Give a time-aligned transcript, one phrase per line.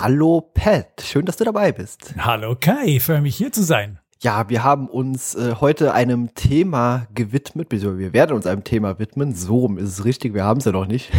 [0.00, 2.14] Hallo Pat, schön, dass du dabei bist.
[2.16, 3.98] Hallo Kai, freue mich hier zu sein.
[4.20, 9.00] Ja, wir haben uns äh, heute einem Thema gewidmet, beziehungsweise wir werden uns einem Thema
[9.00, 9.34] widmen.
[9.34, 11.10] So rum ist es richtig, wir haben es ja noch nicht.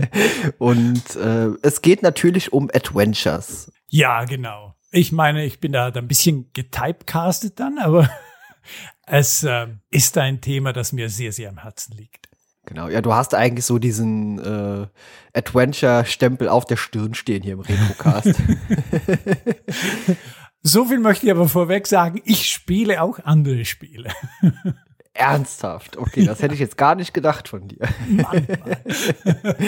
[0.58, 3.72] Und äh, es geht natürlich um Adventures.
[3.86, 4.74] Ja, genau.
[4.90, 8.10] Ich meine, ich bin da ein bisschen getypecastet dann, aber
[9.06, 12.27] es äh, ist ein Thema, das mir sehr, sehr am Herzen liegt.
[12.68, 14.86] Genau, ja, du hast eigentlich so diesen äh,
[15.32, 18.34] Adventure-Stempel auf der Stirn stehen hier im Retrocast.
[20.62, 24.10] so viel möchte ich aber vorweg sagen, ich spiele auch andere Spiele.
[25.14, 25.96] Ernsthaft?
[25.96, 27.88] Okay, das hätte ich jetzt gar nicht gedacht von dir.
[28.06, 28.76] Mann, Mann.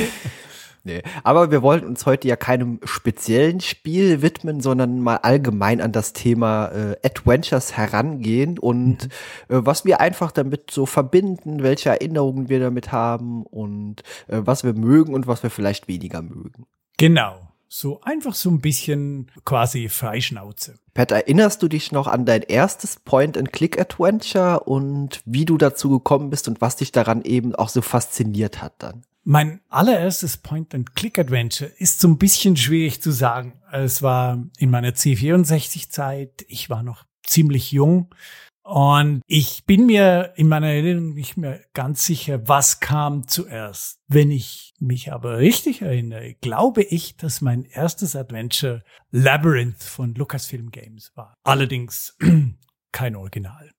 [0.90, 5.92] Nee, aber wir wollten uns heute ja keinem speziellen Spiel widmen, sondern mal allgemein an
[5.92, 9.56] das Thema äh, Adventures herangehen und mhm.
[9.56, 14.64] äh, was wir einfach damit so verbinden, welche Erinnerungen wir damit haben und äh, was
[14.64, 16.66] wir mögen und was wir vielleicht weniger mögen.
[16.96, 17.46] Genau.
[17.68, 20.80] So einfach so ein bisschen quasi Freischnauze.
[20.92, 26.48] Pat, erinnerst du dich noch an dein erstes Point-and-Click-Adventure und wie du dazu gekommen bist
[26.48, 29.04] und was dich daran eben auch so fasziniert hat dann?
[29.22, 33.60] Mein allererstes Point-and-Click-Adventure ist so ein bisschen schwierig zu sagen.
[33.70, 36.44] Es war in meiner C64-Zeit.
[36.48, 38.14] Ich war noch ziemlich jung.
[38.62, 43.98] Und ich bin mir in meiner Erinnerung nicht mehr ganz sicher, was kam zuerst.
[44.06, 50.70] Wenn ich mich aber richtig erinnere, glaube ich, dass mein erstes Adventure Labyrinth von Lucasfilm
[50.70, 51.34] Games war.
[51.42, 52.16] Allerdings
[52.92, 53.70] kein Original.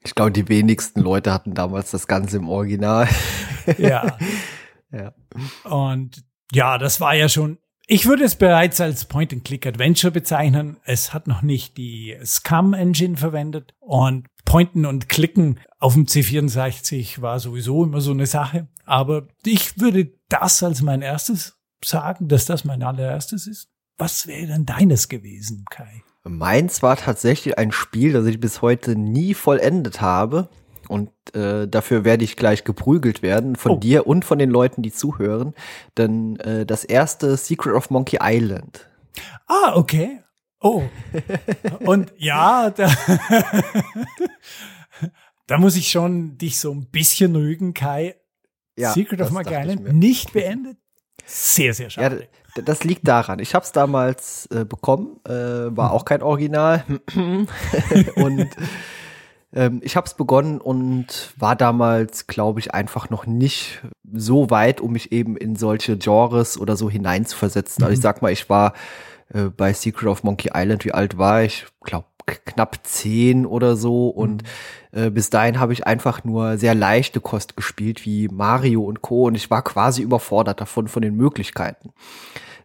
[0.00, 3.08] Ich glaube, die wenigsten Leute hatten damals das Ganze im Original.
[3.78, 4.18] Ja.
[4.92, 5.14] Ja.
[5.64, 10.78] Und ja, das war ja schon, ich würde es bereits als Point-and-Click-Adventure bezeichnen.
[10.84, 17.38] Es hat noch nicht die Scum-Engine verwendet und Pointen und Klicken auf dem C64 war
[17.38, 18.68] sowieso immer so eine Sache.
[18.84, 23.68] Aber ich würde das als mein erstes sagen, dass das mein allererstes ist.
[23.98, 26.02] Was wäre denn deines gewesen, Kai?
[26.24, 30.48] Meins war tatsächlich ein Spiel, das ich bis heute nie vollendet habe.
[30.88, 33.76] Und äh, dafür werde ich gleich geprügelt werden von oh.
[33.76, 35.54] dir und von den Leuten, die zuhören.
[35.96, 38.88] Denn äh, das erste Secret of Monkey Island.
[39.46, 40.20] Ah, okay.
[40.60, 40.82] Oh.
[41.80, 42.90] und ja, da,
[45.46, 48.16] da muss ich schon dich so ein bisschen rügen, Kai.
[48.76, 50.78] Ja, Secret of Monkey Island nicht beendet.
[51.24, 52.28] Sehr, sehr schade.
[52.56, 53.40] Ja, das liegt daran.
[53.40, 55.32] Ich habe es damals äh, bekommen, äh,
[55.76, 56.84] war auch kein Original.
[58.16, 58.48] und
[59.52, 64.80] ähm, ich habe es begonnen und war damals, glaube ich, einfach noch nicht so weit,
[64.80, 67.82] um mich eben in solche Genres oder so hineinzuversetzen.
[67.82, 67.84] Mhm.
[67.84, 68.02] Also ich mhm.
[68.02, 68.74] sag mal, ich war
[69.32, 71.66] äh, bei Secret of Monkey Island, wie alt war ich?
[71.84, 72.06] glaube
[72.44, 74.42] knapp zehn oder so und
[74.92, 74.98] mhm.
[75.00, 79.26] äh, bis dahin habe ich einfach nur sehr leichte Kost gespielt wie Mario und Co.
[79.26, 81.92] und ich war quasi überfordert davon von den Möglichkeiten.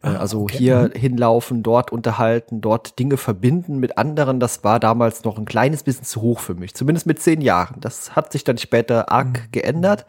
[0.04, 0.58] Äh, ah, also okay.
[0.58, 1.00] hier mhm.
[1.00, 6.06] hinlaufen, dort unterhalten, dort Dinge verbinden mit anderen, das war damals noch ein kleines bisschen
[6.06, 7.80] zu hoch für mich, zumindest mit zehn Jahren.
[7.82, 9.52] Das hat sich dann später arg mhm.
[9.52, 10.06] geändert.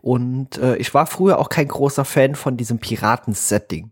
[0.00, 3.90] Und äh, ich war früher auch kein großer Fan von diesem Piraten-Setting.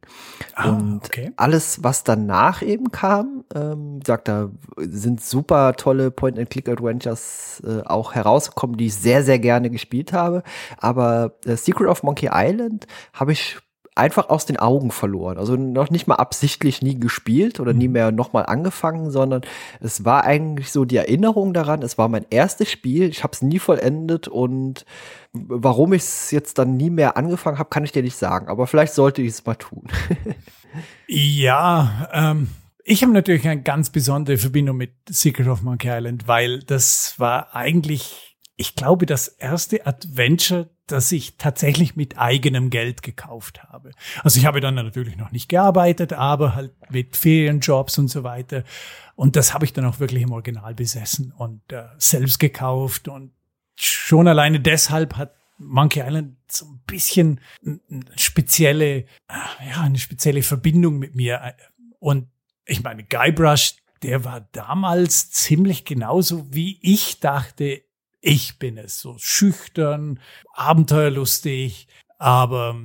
[0.55, 1.33] Ah, und okay.
[1.37, 8.77] alles, was danach eben kam, ähm, sagt da sind super tolle Point-and-Click-Adventures äh, auch herausgekommen,
[8.77, 10.45] die ich sehr, sehr gerne gespielt habe.
[10.79, 13.59] Aber äh, Secret of Monkey Island habe ich
[13.95, 15.39] einfach aus den Augen verloren.
[15.39, 17.93] Also noch nicht mal absichtlich nie gespielt oder nie mhm.
[17.93, 19.43] mehr nochmal angefangen, sondern
[19.81, 23.43] es war eigentlich so die Erinnerung daran, es war mein erstes Spiel, ich habe es
[23.43, 24.85] nie vollendet und
[25.33, 28.49] warum ich es jetzt dann nie mehr angefangen habe, kann ich dir nicht sagen.
[28.49, 29.85] Aber vielleicht sollte ich es mal tun.
[31.07, 32.49] ja, ähm,
[32.85, 37.55] ich habe natürlich eine ganz besondere Verbindung mit Secret of Monkey Island, weil das war
[37.55, 43.93] eigentlich, ich glaube, das erste Adventure, das ich tatsächlich mit eigenem Geld gekauft habe.
[44.23, 48.65] Also ich habe dann natürlich noch nicht gearbeitet, aber halt mit Ferienjobs und so weiter.
[49.17, 53.09] Und das habe ich dann auch wirklich im Original besessen und äh, selbst gekauft.
[53.09, 53.33] Und
[53.77, 59.07] schon alleine deshalb hat Monkey Island so ein bisschen eine spezielle, äh,
[59.69, 61.55] ja, eine spezielle Verbindung mit mir.
[61.99, 62.29] Und
[62.67, 67.83] ich meine, Guybrush, der war damals ziemlich genauso, wie ich dachte,
[68.25, 69.01] ich bin es.
[69.01, 70.19] So schüchtern,
[70.55, 71.89] abenteuerlustig,
[72.19, 72.77] aber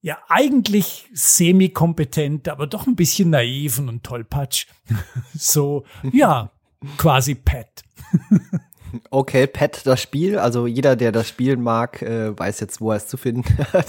[0.00, 4.66] ja, eigentlich semi-kompetent, aber doch ein bisschen naiv und tollpatsch.
[5.34, 6.50] so, ja,
[6.96, 7.82] quasi Pet.
[9.10, 10.38] Okay, Pet, das Spiel.
[10.38, 13.88] Also jeder, der das Spielen mag, äh, weiß jetzt, wo er es zu finden hat.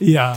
[0.00, 0.36] ja,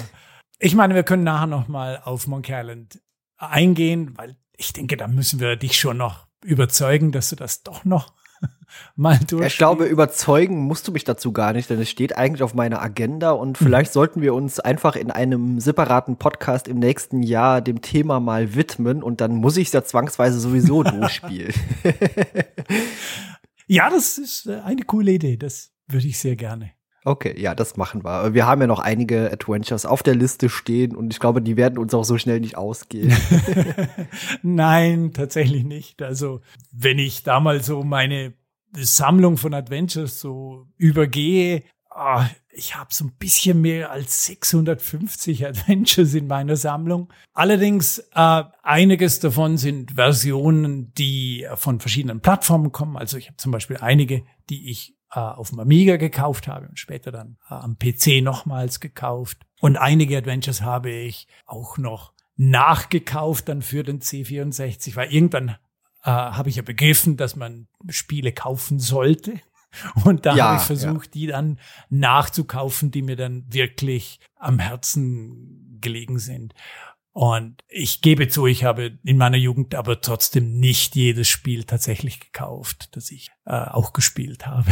[0.60, 3.02] ich meine, wir können nachher noch mal auf Monkey Island
[3.38, 7.86] eingehen, weil ich denke, da müssen wir dich schon noch überzeugen, dass du das doch
[7.86, 8.14] noch
[8.96, 9.48] mal durchspielen.
[9.48, 12.82] Ich glaube, überzeugen musst du mich dazu gar nicht, denn es steht eigentlich auf meiner
[12.82, 13.94] Agenda und vielleicht mhm.
[13.94, 19.04] sollten wir uns einfach in einem separaten Podcast im nächsten Jahr dem Thema mal widmen
[19.04, 21.54] und dann muss ich es ja zwangsweise sowieso durchspielen.
[23.68, 25.38] ja, das ist äh, eine coole Idee.
[25.38, 26.72] Das würde ich sehr gerne.
[27.06, 28.34] Okay, ja, das machen wir.
[28.34, 31.80] Wir haben ja noch einige Adventures auf der Liste stehen und ich glaube, die werden
[31.80, 33.16] uns auch so schnell nicht ausgehen.
[34.42, 36.02] Nein, tatsächlich nicht.
[36.02, 36.42] Also,
[36.72, 38.34] wenn ich da mal so meine
[38.76, 41.64] Sammlung von Adventures so übergehe,
[41.96, 47.12] oh, ich habe so ein bisschen mehr als 650 Adventures in meiner Sammlung.
[47.34, 52.98] Allerdings äh, einiges davon sind Versionen, die von verschiedenen Plattformen kommen.
[52.98, 56.80] Also ich habe zum Beispiel einige, die ich äh, auf dem Amiga gekauft habe und
[56.80, 59.46] später dann äh, am PC nochmals gekauft.
[59.60, 65.50] Und einige Adventures habe ich auch noch nachgekauft dann für den C64, weil irgendwann
[66.04, 69.42] äh, habe ich ja begriffen, dass man Spiele kaufen sollte.
[70.06, 71.12] Und da ja, habe ich versucht, ja.
[71.20, 71.60] die dann
[71.90, 76.54] nachzukaufen, die mir dann wirklich am Herzen gelegen sind.
[77.20, 82.22] Und ich gebe zu, ich habe in meiner Jugend aber trotzdem nicht jedes Spiel tatsächlich
[82.22, 84.72] gekauft, das ich äh, auch gespielt habe.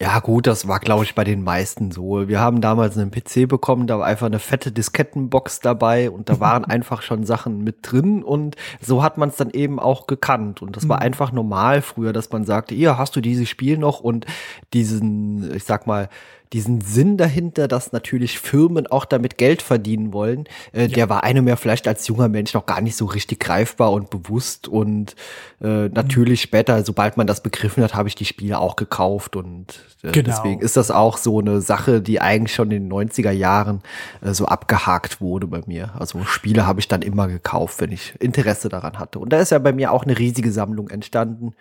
[0.00, 2.26] Ja, gut, das war, glaube ich, bei den meisten so.
[2.26, 6.40] Wir haben damals einen PC bekommen, da war einfach eine fette Diskettenbox dabei und da
[6.40, 10.62] waren einfach schon Sachen mit drin und so hat man es dann eben auch gekannt.
[10.62, 11.02] Und das war mhm.
[11.02, 14.26] einfach normal früher, dass man sagte, hier hast du dieses Spiel noch und
[14.72, 16.08] diesen, ich sag mal,
[16.52, 20.88] diesen Sinn dahinter, dass natürlich Firmen auch damit Geld verdienen wollen, äh, ja.
[20.88, 24.10] der war einem ja vielleicht als junger Mensch noch gar nicht so richtig greifbar und
[24.10, 24.68] bewusst.
[24.68, 25.16] Und
[25.62, 26.48] äh, natürlich mhm.
[26.48, 29.34] später, sobald man das begriffen hat, habe ich die Spiele auch gekauft.
[29.34, 30.28] Und äh, genau.
[30.28, 33.80] deswegen ist das auch so eine Sache, die eigentlich schon in den 90er Jahren
[34.20, 35.92] äh, so abgehakt wurde bei mir.
[35.98, 39.18] Also Spiele habe ich dann immer gekauft, wenn ich Interesse daran hatte.
[39.18, 41.54] Und da ist ja bei mir auch eine riesige Sammlung entstanden.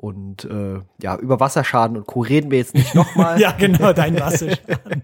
[0.00, 2.20] Und äh, ja, über Wasserschaden und Co.
[2.20, 3.40] reden wir jetzt nicht nochmal.
[3.40, 5.02] ja, genau, dein Wasserschaden.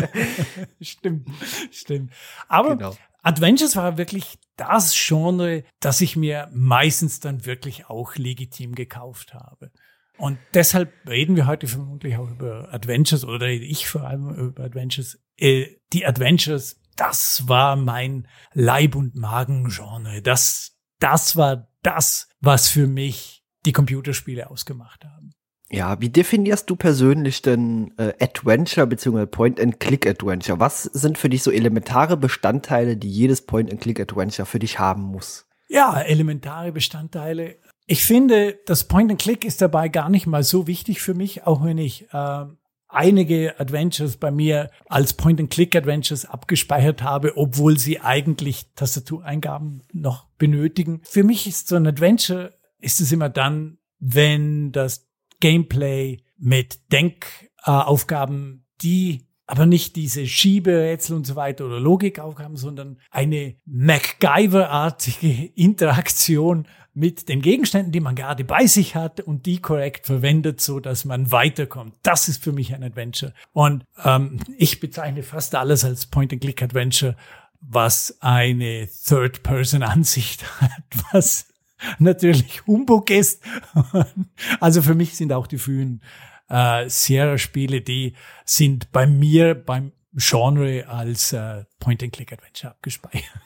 [0.80, 1.28] stimmt,
[1.70, 2.12] stimmt.
[2.48, 2.96] Aber genau.
[3.22, 9.70] Adventures war wirklich das Genre, das ich mir meistens dann wirklich auch legitim gekauft habe.
[10.18, 14.64] Und deshalb reden wir heute vermutlich auch über Adventures oder rede ich vor allem über
[14.64, 15.20] Adventures.
[15.36, 20.20] Äh, die Adventures, das war mein Leib- und Magen-Genre.
[20.20, 23.35] Das, das war das, was für mich
[23.66, 25.32] die Computerspiele ausgemacht haben.
[25.68, 29.26] Ja, wie definierst du persönlich denn äh, Adventure bzw.
[29.26, 30.60] Point-and-Click-Adventure?
[30.60, 35.46] Was sind für dich so elementare Bestandteile, die jedes Point-and-Click-Adventure für dich haben muss?
[35.68, 37.56] Ja, elementare Bestandteile.
[37.86, 41.78] Ich finde, das Point-and-Click ist dabei gar nicht mal so wichtig für mich, auch wenn
[41.78, 42.44] ich äh,
[42.88, 51.00] einige Adventures bei mir als Point-and-Click-Adventures abgespeichert habe, obwohl sie eigentlich Tastatureingaben noch benötigen.
[51.04, 55.08] Für mich ist so ein Adventure ist es immer dann, wenn das
[55.40, 62.98] Gameplay mit Denkaufgaben, äh, die aber nicht diese Schieberätsel und so weiter oder Logikaufgaben, sondern
[63.10, 70.06] eine MacGyver-artige Interaktion mit den Gegenständen, die man gerade bei sich hat und die korrekt
[70.06, 71.94] verwendet, so dass man weiterkommt.
[72.02, 73.34] Das ist für mich ein Adventure.
[73.52, 77.14] Und ähm, ich bezeichne fast alles als Point-and-Click-Adventure,
[77.60, 80.82] was eine Third-Person-Ansicht hat,
[81.12, 81.48] was
[81.98, 83.42] natürlich Humbug ist.
[84.60, 86.02] also für mich sind auch die frühen
[86.48, 88.14] äh, Sierra-Spiele, die
[88.44, 93.42] sind bei mir beim Genre als äh, Point-and-Click-Adventure abgespeichert.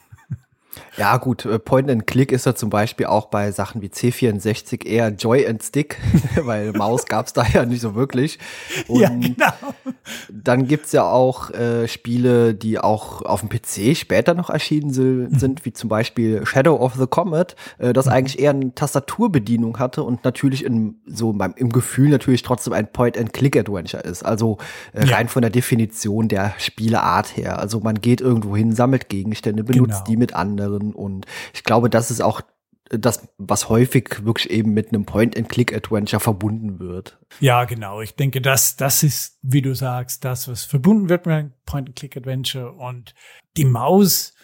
[0.97, 4.87] Ja, gut, äh, Point and Click ist ja zum Beispiel auch bei Sachen wie C64
[4.87, 5.99] eher Joy and Stick,
[6.43, 8.39] weil Maus gab's da ja nicht so wirklich.
[8.89, 9.75] Und ja, genau.
[10.31, 15.43] Dann gibt's ja auch äh, Spiele, die auch auf dem PC später noch erschienen sind,
[15.43, 15.57] mhm.
[15.63, 18.13] wie zum Beispiel Shadow of the Comet, äh, das mhm.
[18.13, 22.93] eigentlich eher eine Tastaturbedienung hatte und natürlich in so beim, im Gefühl natürlich trotzdem ein
[22.93, 24.25] Point and Click Adventure ist.
[24.25, 24.59] Also
[24.93, 25.17] äh, ja.
[25.17, 27.59] rein von der Definition der Spieleart her.
[27.59, 30.05] Also man geht irgendwo hin, sammelt Gegenstände, benutzt genau.
[30.09, 30.95] die mit anderen anderen.
[30.95, 32.43] Und ich glaube, das ist auch
[32.91, 37.19] das, was häufig wirklich eben mit einem Point-and-Click-Adventure verbunden wird.
[37.39, 38.01] Ja, genau.
[38.01, 42.73] Ich denke, das, das ist, wie du sagst, das, was verbunden wird mit einem Point-and-Click-Adventure.
[42.73, 43.15] Und
[43.57, 44.35] die Maus,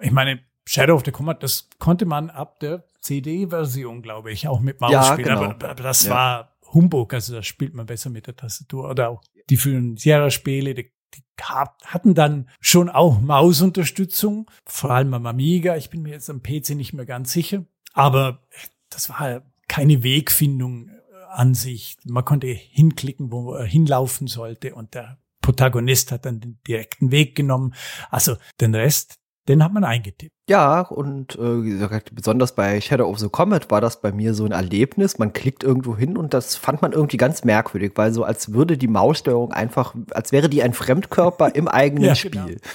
[0.00, 4.60] ich meine, Shadow of the Comet, das konnte man ab der CD-Version, glaube ich, auch
[4.60, 5.28] mit Maus ja, spielen.
[5.28, 5.44] Genau.
[5.44, 6.10] Aber, aber, das ja.
[6.10, 8.90] war Humbug, also das spielt man besser mit der Tastatur.
[8.90, 15.26] Oder auch die frühen Sierra-Spiele, die die hatten dann schon auch Mausunterstützung, vor allem am
[15.26, 15.76] Amiga.
[15.76, 17.64] Ich bin mir jetzt am PC nicht mehr ganz sicher.
[17.92, 18.42] Aber
[18.90, 20.92] das war keine Wegfindung äh,
[21.30, 21.96] an sich.
[22.04, 27.36] Man konnte hinklicken, wo er hinlaufen sollte und der Protagonist hat dann den direkten Weg
[27.36, 27.74] genommen.
[28.10, 30.34] Also den Rest, den hat man eingetippt.
[30.48, 34.52] Ja, und äh, besonders bei Shadow of the Comet war das bei mir so ein
[34.52, 35.18] Erlebnis.
[35.18, 38.78] Man klickt irgendwo hin und das fand man irgendwie ganz merkwürdig, weil so als würde
[38.78, 42.60] die Maussteuerung einfach, als wäre die ein Fremdkörper im eigenen ja, Spiel.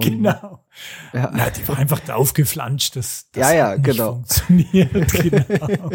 [0.00, 0.32] Genau.
[0.32, 0.64] genau.
[1.12, 1.30] Ja.
[1.34, 4.14] Na, die war einfach draufgeflanscht, das, das ja, ja, genau.
[4.14, 5.12] funktioniert.
[5.12, 5.90] genau.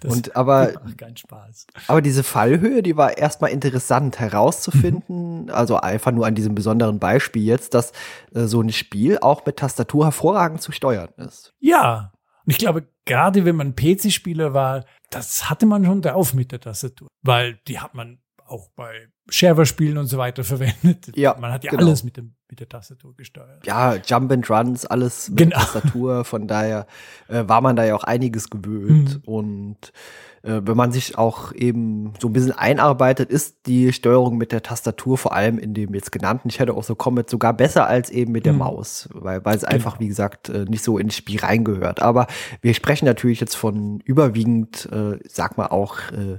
[0.00, 1.66] Das und aber, keinen Spaß.
[1.88, 5.50] aber diese Fallhöhe, die war erstmal interessant herauszufinden, mhm.
[5.52, 7.92] also einfach nur an diesem besonderen Beispiel jetzt, dass
[8.34, 11.54] äh, so ein Spiel auch mit Tastatur hervorragend zu steuern ist.
[11.60, 12.12] Ja,
[12.44, 16.60] und ich glaube, gerade wenn man PC-Spieler war, das hatte man schon drauf mit der
[16.60, 21.16] Tastatur, weil die hat man auch bei Shareware-Spielen und so weiter verwendet.
[21.16, 21.84] Ja, man hat ja genau.
[21.84, 23.66] alles mit, dem, mit der Tastatur gesteuert.
[23.66, 25.56] Ja, Jump and Runs, alles mit genau.
[25.56, 26.24] Tastatur.
[26.24, 26.86] Von daher
[27.28, 29.16] äh, war man da ja auch einiges gewöhnt.
[29.16, 29.22] Mhm.
[29.24, 29.92] Und
[30.42, 34.62] äh, wenn man sich auch eben so ein bisschen einarbeitet, ist die Steuerung mit der
[34.62, 38.30] Tastatur, vor allem in dem jetzt genannten Shadow of the Comet, sogar besser als eben
[38.30, 38.60] mit der mhm.
[38.60, 39.74] Maus, weil, weil es genau.
[39.74, 42.00] einfach, wie gesagt, äh, nicht so ins Spiel reingehört.
[42.00, 42.28] Aber
[42.60, 46.38] wir sprechen natürlich jetzt von überwiegend, äh, sag mal auch, äh,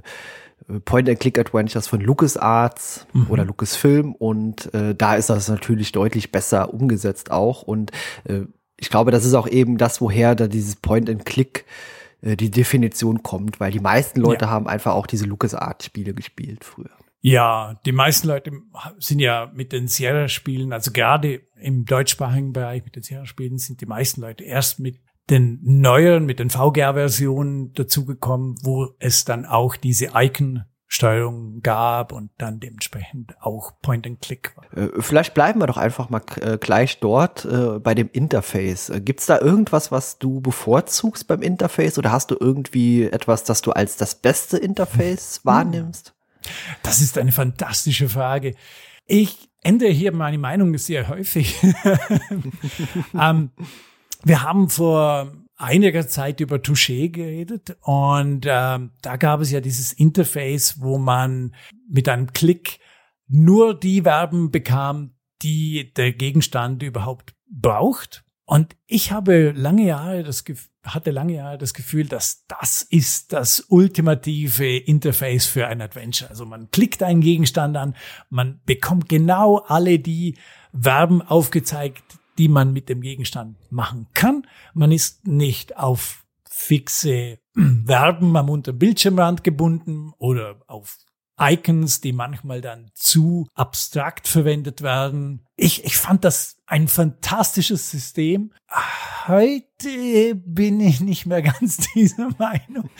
[0.84, 3.26] Point-and-Click-Adventures von LucasArts mhm.
[3.28, 7.90] oder Lucasfilm und äh, da ist das natürlich deutlich besser umgesetzt auch und
[8.24, 8.42] äh,
[8.80, 11.64] ich glaube, das ist auch eben das, woher da dieses Point-and-Click
[12.22, 14.50] äh, die Definition kommt, weil die meisten Leute ja.
[14.50, 16.90] haben einfach auch diese LucasArts-Spiele gespielt früher.
[17.20, 18.52] Ja, die meisten Leute
[18.98, 23.86] sind ja mit den Sierra-Spielen, also gerade im deutschsprachigen Bereich mit den Sierra-Spielen sind die
[23.86, 30.10] meisten Leute erst mit den neueren, mit den VGR-Versionen dazugekommen, wo es dann auch diese
[30.14, 34.64] Icon Steuerung gab und dann dementsprechend auch Point and Click war.
[34.74, 38.90] Äh, vielleicht bleiben wir doch einfach mal äh, gleich dort äh, bei dem Interface.
[39.04, 43.72] Gibt's da irgendwas, was du bevorzugst beim Interface oder hast du irgendwie etwas, das du
[43.72, 45.44] als das beste Interface hm.
[45.44, 46.14] wahrnimmst?
[46.82, 48.54] Das ist eine fantastische Frage.
[49.04, 51.54] Ich ändere hier meine Meinung sehr häufig.
[53.20, 53.50] ähm,
[54.24, 59.92] wir haben vor einiger Zeit über Touché geredet und äh, da gab es ja dieses
[59.92, 61.54] Interface, wo man
[61.88, 62.78] mit einem Klick
[63.26, 68.24] nur die Verben bekam, die der Gegenstand überhaupt braucht.
[68.44, 70.44] Und ich habe lange Jahre das
[70.94, 76.30] hatte lange Jahre das Gefühl, dass das ist das ultimative Interface für ein Adventure.
[76.30, 77.94] Also man klickt einen Gegenstand an,
[78.30, 80.36] man bekommt genau alle die
[80.72, 82.02] Verben aufgezeigt,
[82.38, 84.46] die man mit dem Gegenstand machen kann.
[84.74, 87.38] Man ist nicht auf fixe
[87.86, 90.98] Verben am unteren Bildschirmrand gebunden oder auf
[91.40, 95.44] Icons, die manchmal dann zu abstrakt verwendet werden.
[95.56, 98.52] Ich, ich fand das ein fantastisches System.
[99.26, 102.90] Heute bin ich nicht mehr ganz dieser Meinung.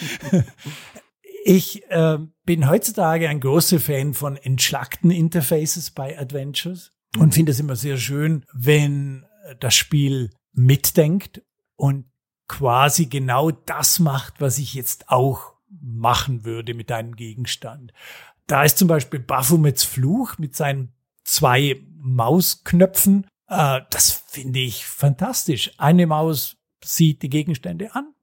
[1.44, 7.60] Ich äh, bin heutzutage ein großer Fan von entschlackten Interfaces bei Adventures und finde es
[7.60, 9.24] immer sehr schön, wenn
[9.60, 11.42] das Spiel mitdenkt
[11.76, 12.06] und
[12.48, 17.92] quasi genau das macht, was ich jetzt auch machen würde mit einem Gegenstand.
[18.46, 20.92] Da ist zum Beispiel Baphomets Fluch mit seinen
[21.24, 23.26] zwei Mausknöpfen.
[23.48, 25.72] Äh, das finde ich fantastisch.
[25.76, 28.14] Eine Maus sieht die Gegenstände an,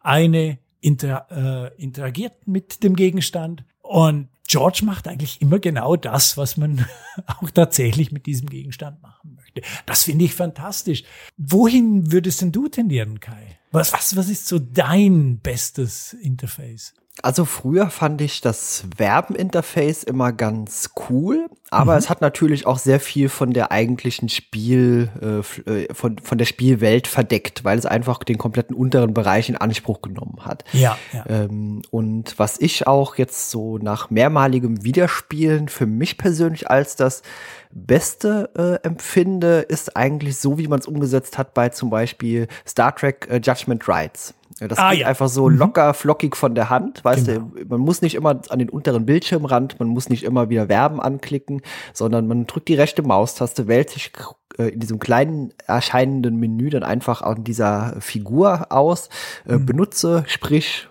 [0.00, 6.58] eine inter, äh, interagiert mit dem Gegenstand und George macht eigentlich immer genau das, was
[6.58, 6.84] man
[7.26, 9.62] auch tatsächlich mit diesem Gegenstand machen möchte.
[9.86, 11.04] Das finde ich fantastisch.
[11.38, 13.58] Wohin würdest denn du tendieren, Kai?
[13.70, 16.92] Was, was, was ist so dein bestes Interface?
[17.22, 21.98] Also früher fand ich das Verbeninterface immer ganz cool, aber mhm.
[21.98, 26.44] es hat natürlich auch sehr viel von der eigentlichen Spiel, äh, äh, von, von der
[26.44, 30.64] Spielwelt verdeckt, weil es einfach den kompletten unteren Bereich in Anspruch genommen hat.
[30.72, 30.98] Ja.
[31.12, 31.24] ja.
[31.26, 37.22] Ähm, und was ich auch jetzt so nach mehrmaligem Wiederspielen für mich persönlich als das
[37.70, 42.94] Beste äh, empfinde, ist eigentlich so, wie man es umgesetzt hat bei zum Beispiel Star
[42.94, 44.34] Trek äh, Judgment Rights.
[44.68, 45.06] Das ah, geht ja.
[45.08, 45.58] einfach so mhm.
[45.58, 47.04] locker, flockig von der Hand.
[47.04, 47.50] Weißt genau.
[47.54, 51.00] du, man muss nicht immer an den unteren Bildschirmrand, man muss nicht immer wieder Verben
[51.00, 51.61] anklicken,
[51.92, 54.12] sondern man drückt die rechte Maustaste, wählt sich
[54.58, 59.08] äh, in diesem kleinen erscheinenden Menü dann einfach an dieser Figur aus,
[59.46, 59.66] äh, mhm.
[59.66, 60.88] benutze, sprich,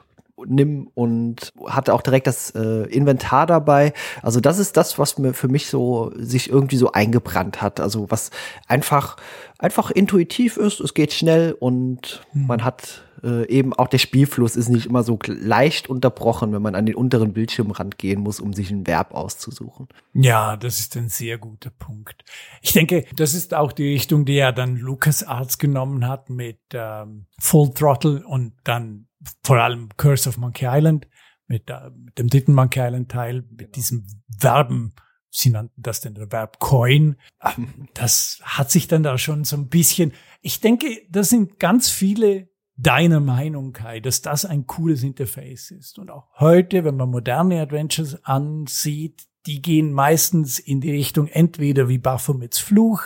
[0.48, 3.94] nimm und hatte auch direkt das äh, Inventar dabei.
[4.22, 7.80] Also das ist das, was mir für mich so sich irgendwie so eingebrannt hat.
[7.80, 8.32] Also was
[8.68, 9.18] einfach
[9.60, 10.80] einfach intuitiv ist.
[10.80, 12.48] Es geht schnell und mhm.
[12.48, 16.75] man hat äh, eben auch der Spielfluss ist nicht immer so leicht unterbrochen, wenn man
[16.75, 19.88] an den unteren Bildschirmrand gehen muss, um sich ein Verb auszusuchen.
[20.13, 22.24] Ja, das ist ein sehr guter Punkt.
[22.62, 27.28] Ich denke, das ist auch die Richtung, die ja dann LucasArts genommen hat mit ähm,
[27.40, 29.08] Full Throttle und dann
[29.44, 31.08] vor allem Curse of Monkey Island
[31.48, 33.72] mit, äh, mit dem dritten Monkey Island Teil, mit genau.
[33.72, 34.08] diesem
[34.40, 34.94] Verben
[35.32, 37.16] sie nannten das den Verb Coin.
[37.42, 41.90] Ähm, das hat sich dann da schon so ein bisschen, ich denke, das sind ganz
[41.90, 42.50] viele
[42.82, 46.00] deiner Meinung, Kai, dass das ein cooles Interface ist.
[46.00, 51.90] Und auch heute, wenn man moderne Adventures ansieht, die gehen meistens in die Richtung entweder
[51.90, 53.04] wie Baphomets Fluch,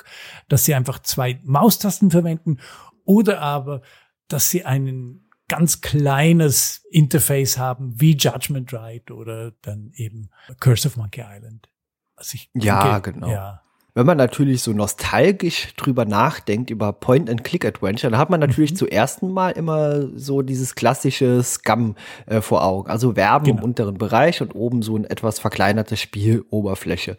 [0.50, 2.60] dass sie einfach zwei Maustasten verwenden
[3.05, 3.82] oder aber,
[4.27, 10.29] dass sie einen ganz kleines Interface haben wie Judgment Right oder dann eben
[10.60, 11.70] Curse of Monkey Island.
[12.15, 13.29] Also ich ja, denke, genau.
[13.29, 13.62] Ja.
[13.97, 18.75] Wenn man natürlich so nostalgisch drüber nachdenkt, über Point-and-Click-Adventure, dann hat man natürlich mhm.
[18.75, 22.89] zum ersten Mal immer so dieses klassische Scum äh, vor Augen.
[22.89, 23.59] Also Verben genau.
[23.59, 27.15] im unteren Bereich und oben so ein etwas verkleinerte Spieloberfläche.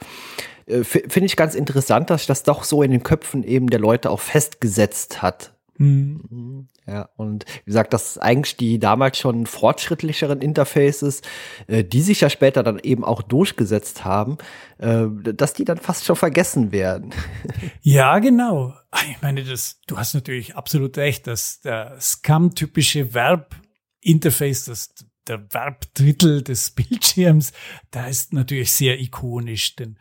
[0.66, 3.80] Äh, Finde ich ganz interessant, dass sich das doch so in den Köpfen eben der
[3.80, 5.55] Leute auch festgesetzt hat.
[5.78, 6.24] Mhm.
[6.30, 6.68] mhm.
[6.86, 11.20] Ja, und wie gesagt, das eigentlich die damals schon fortschrittlicheren Interfaces,
[11.66, 14.38] äh, die sich ja später dann eben auch durchgesetzt haben,
[14.78, 17.12] äh, dass die dann fast schon vergessen werden.
[17.82, 18.74] Ja, genau.
[19.10, 24.94] Ich meine, das, du hast natürlich absolut recht, dass der Scam-typische Verb-Interface, das
[25.28, 27.52] der Verbdrittel des Bildschirms,
[27.90, 29.98] da ist natürlich sehr ikonisch, denn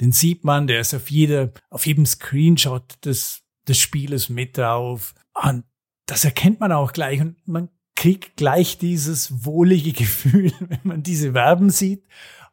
[0.00, 5.14] den sieht man, der ist auf jeder, auf jedem Screenshot des, des Spieles mit drauf.
[5.34, 5.64] Und
[6.06, 11.32] das erkennt man auch gleich und man kriegt gleich dieses wohlige Gefühl, wenn man diese
[11.32, 12.04] Verben sieht.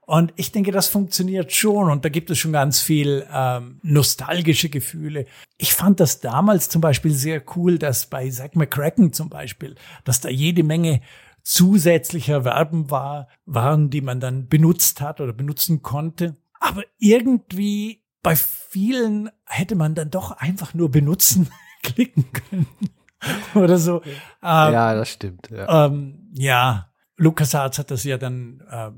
[0.08, 4.70] Und ich denke, das funktioniert schon und da gibt es schon ganz viel ähm, nostalgische
[4.70, 5.26] Gefühle.
[5.58, 10.22] Ich fand das damals zum Beispiel sehr cool, dass bei Zack McCracken zum Beispiel, dass
[10.22, 11.02] da jede Menge
[11.42, 16.36] zusätzlicher Verben war, waren, die man dann benutzt hat oder benutzen konnte.
[16.60, 21.48] Aber irgendwie bei vielen hätte man dann doch einfach nur benutzen
[21.84, 22.68] klicken können.
[23.54, 24.02] oder so.
[24.04, 25.50] Ähm, ja, das stimmt.
[25.52, 26.92] Ja, ähm, ja.
[27.18, 28.90] LucasArts hat das ja dann äh,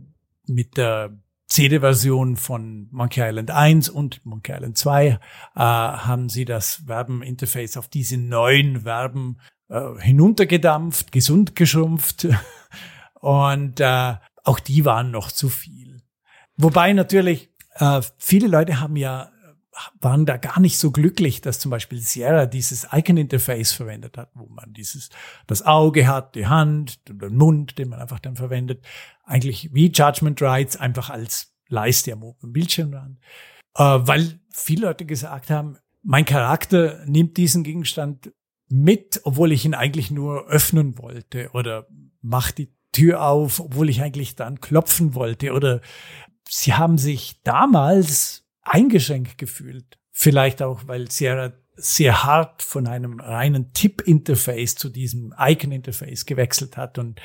[0.48, 5.18] mit der CD-Version von Monkey Island 1 und Monkey Island 2 äh,
[5.56, 12.28] haben sie das Verbeninterface auf diese neuen Verben äh, hinuntergedampft, gesund geschrumpft
[13.20, 14.16] und äh,
[14.46, 16.02] auch die waren noch zu viel.
[16.56, 19.32] Wobei natürlich äh, viele Leute haben ja
[20.00, 24.48] waren da gar nicht so glücklich, dass zum Beispiel Sierra dieses Icon-Interface verwendet hat, wo
[24.48, 25.10] man dieses,
[25.46, 28.86] das Auge hat, die Hand, den Mund, den man einfach dann verwendet,
[29.24, 33.20] eigentlich wie Judgment Rights einfach als Leiste am Bildschirmrand.
[33.76, 38.32] Äh, weil viele Leute gesagt haben, mein Charakter nimmt diesen Gegenstand
[38.70, 41.88] mit, obwohl ich ihn eigentlich nur öffnen wollte oder
[42.22, 45.82] macht die Tür auf, obwohl ich eigentlich dann klopfen wollte oder
[46.50, 49.98] sie haben sich damals eingeschränkt gefühlt.
[50.12, 56.98] Vielleicht auch, weil Sierra sehr hart von einem reinen Tipp-Interface zu diesem Icon-Interface gewechselt hat
[56.98, 57.22] und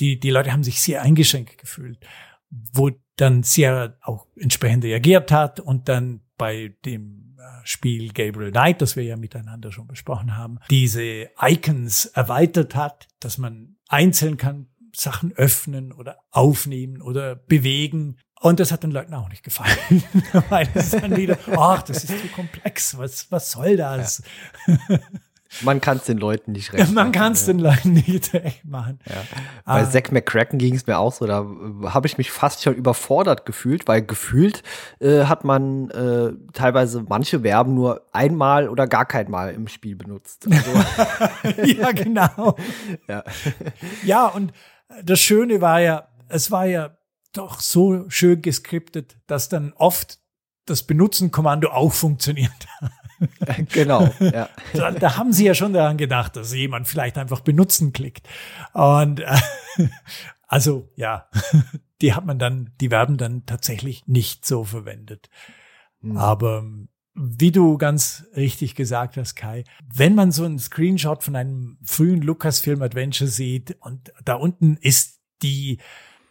[0.00, 2.04] die, die Leute haben sich sehr eingeschränkt gefühlt,
[2.50, 8.82] wo dann Sierra auch entsprechend reagiert hat und dann bei dem äh, Spiel Gabriel Knight,
[8.82, 14.68] das wir ja miteinander schon besprochen haben, diese Icons erweitert hat, dass man einzeln kann
[14.94, 20.04] Sachen öffnen oder aufnehmen oder bewegen und das hat den Leuten auch nicht gefallen,
[20.48, 24.22] weil es dann wieder, ach, das ist zu komplex, was, was soll das?
[24.66, 24.98] Ja.
[25.62, 26.94] Man kann es den Leuten nicht recht machen.
[26.94, 27.52] Man kann es ja.
[27.52, 28.98] den Leuten nicht recht machen.
[29.06, 29.14] Ja.
[29.64, 29.90] Bei ah.
[29.90, 33.46] Zack McCracken ging es mir auch so, da äh, habe ich mich fast schon überfordert
[33.46, 34.62] gefühlt, weil gefühlt
[35.00, 39.96] äh, hat man äh, teilweise manche Verben nur einmal oder gar kein Mal im Spiel
[39.96, 40.46] benutzt.
[40.50, 42.56] Also ja, genau.
[43.08, 43.24] ja.
[44.04, 44.52] ja, und
[45.02, 46.90] das Schöne war ja, es war ja
[47.36, 50.18] doch so schön geskriptet, dass dann oft
[50.66, 52.50] das Benutzen-Kommando auch funktioniert.
[53.72, 54.12] genau.
[54.18, 54.48] Ja.
[54.74, 58.28] Da, da, haben sie ja schon daran gedacht, dass jemand vielleicht einfach benutzen klickt.
[58.72, 59.38] Und äh,
[60.46, 61.28] also ja,
[62.02, 65.30] die hat man dann, die werden dann tatsächlich nicht so verwendet.
[66.00, 66.16] Mhm.
[66.16, 66.64] Aber
[67.14, 72.20] wie du ganz richtig gesagt hast, Kai, wenn man so einen Screenshot von einem frühen
[72.20, 75.78] Lucasfilm Adventure sieht und da unten ist die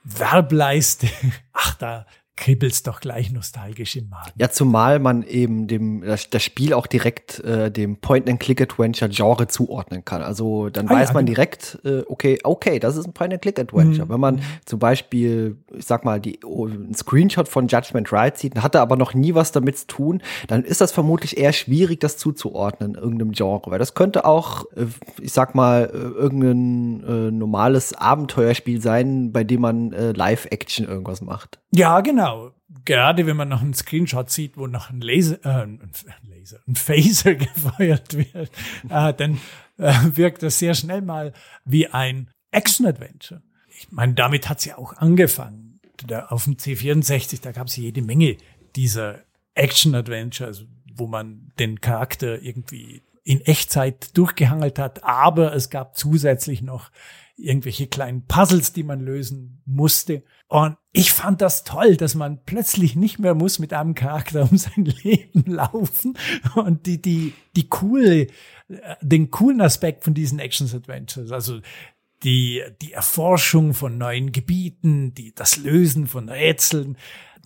[0.06, 1.10] Verbleiste.
[1.54, 2.06] Ach, da
[2.38, 4.32] kribbelt's doch gleich nostalgisch im Magen.
[4.38, 10.21] Ja, zumal man eben dem das, das Spiel auch direkt äh, dem Point-and-Click-Adventure-Genre zuordnen kann.
[10.21, 11.36] Also dann ah, weiß ja, man genau.
[11.36, 14.06] direkt, äh, okay, okay, das ist ein Point-and-Click-Adventure.
[14.06, 14.10] Mhm.
[14.10, 14.41] Wenn man mhm.
[14.65, 18.98] zum Beispiel, ich sag mal, die oh, ein Screenshot von Judgment Right sieht, hatte aber
[18.98, 23.32] noch nie was damit zu tun, dann ist das vermutlich eher schwierig, das zuzuordnen irgendeinem
[23.32, 23.71] Genre.
[23.71, 24.88] Weil das könnte auch, äh,
[25.21, 31.21] ich sag mal, äh, irgendein äh, normales Abenteuerspiel sein, bei dem man äh, Live-Action irgendwas
[31.21, 31.60] macht.
[31.75, 32.51] Ja, genau.
[32.85, 35.91] Gerade wenn man noch einen Screenshot sieht, wo noch ein Laser, äh, ein
[36.23, 38.49] Laser, ein Phaser gefeuert wird,
[38.89, 39.39] äh, dann
[39.77, 41.33] äh, wirkt das sehr schnell mal
[41.65, 43.41] wie ein Action-Adventure.
[43.67, 45.79] Ich meine, damit hat sie ja auch angefangen.
[46.07, 48.38] Da auf dem C64, da gab es jede Menge
[48.75, 49.19] dieser
[49.55, 56.61] Action-Adventure, also wo man den Charakter irgendwie in Echtzeit durchgehangelt hat, aber es gab zusätzlich
[56.61, 56.91] noch
[57.38, 60.24] irgendwelche kleinen Puzzles, die man lösen musste.
[60.48, 64.58] Und ich fand das toll, dass man plötzlich nicht mehr muss mit einem Charakter um
[64.58, 66.17] sein Leben laufen
[66.56, 68.28] und die, die, die coole,
[68.67, 71.60] äh, den coolen Aspekt von diesen Actions Adventures, also
[72.24, 76.98] die, die Erforschung von neuen Gebieten, die, das Lösen von Rätseln,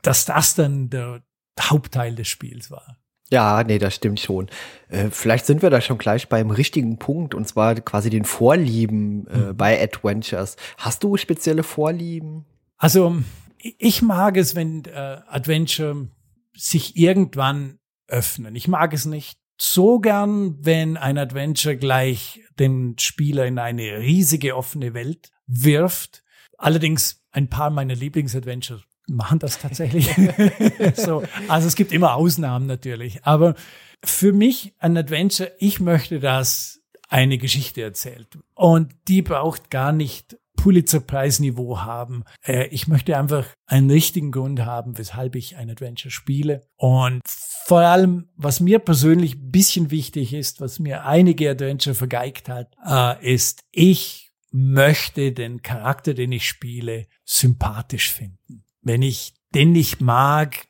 [0.02, 1.24] dass das dann der
[1.60, 2.98] Hauptteil des Spiels war.
[3.32, 4.50] Ja, nee, das stimmt schon.
[4.88, 9.28] Äh, vielleicht sind wir da schon gleich beim richtigen Punkt und zwar quasi den Vorlieben
[9.28, 9.58] äh, mhm.
[9.58, 10.56] bei Adventures.
[10.78, 12.46] Hast du spezielle Vorlieben?
[12.78, 13.18] Also
[13.60, 16.08] ich mag es, wenn äh, Adventure
[16.56, 18.56] sich irgendwann öffnen.
[18.56, 24.56] Ich mag es nicht so gern, wenn ein Adventure gleich den Spieler in eine riesige
[24.56, 26.24] offene Welt wirft.
[26.58, 30.10] Allerdings ein paar meiner Lieblingsadventures machen das tatsächlich.
[30.96, 33.24] so, also es gibt immer Ausnahmen natürlich.
[33.26, 33.56] Aber
[34.04, 38.38] für mich ein Adventure, ich möchte, dass eine Geschichte erzählt.
[38.54, 42.24] Und die braucht gar nicht Pulitzer-Preis-Niveau haben.
[42.46, 46.68] Äh, ich möchte einfach einen richtigen Grund haben, weshalb ich ein Adventure spiele.
[46.76, 52.50] Und vor allem, was mir persönlich ein bisschen wichtig ist, was mir einige Adventure vergeigt
[52.50, 58.66] hat, äh, ist, ich möchte den Charakter, den ich spiele, sympathisch finden.
[58.82, 60.68] Wenn ich den nicht mag,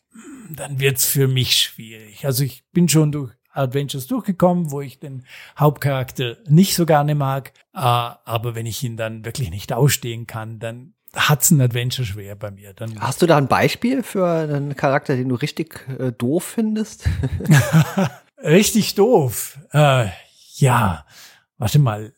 [0.49, 2.25] dann wird's für mich schwierig.
[2.25, 5.25] Also ich bin schon durch Adventures durchgekommen, wo ich den
[5.57, 7.53] Hauptcharakter nicht so gerne mag.
[7.73, 12.35] Äh, aber wenn ich ihn dann wirklich nicht ausstehen kann, dann hat's ein Adventure schwer
[12.35, 12.73] bei mir.
[12.73, 17.09] Dann Hast du da ein Beispiel für einen Charakter, den du richtig äh, doof findest?
[18.43, 19.59] richtig doof.
[19.71, 20.07] Äh,
[20.55, 21.05] ja,
[21.57, 22.13] warte mal.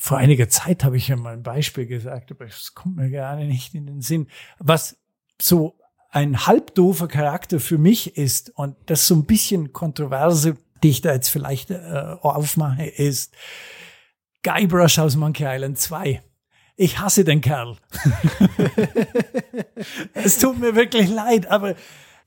[0.00, 3.44] Vor einiger Zeit habe ich ja mal ein Beispiel gesagt, aber es kommt mir gerade
[3.44, 4.28] nicht in den Sinn.
[4.58, 4.98] Was
[5.42, 5.76] so
[6.10, 11.12] ein halbdoofer Charakter für mich ist und das so ein bisschen kontroverse, die ich da
[11.12, 13.34] jetzt vielleicht äh, aufmache, ist
[14.42, 16.22] Guybrush aus Monkey Island 2.
[16.76, 17.76] Ich hasse den Kerl.
[20.14, 21.74] es tut mir wirklich leid, aber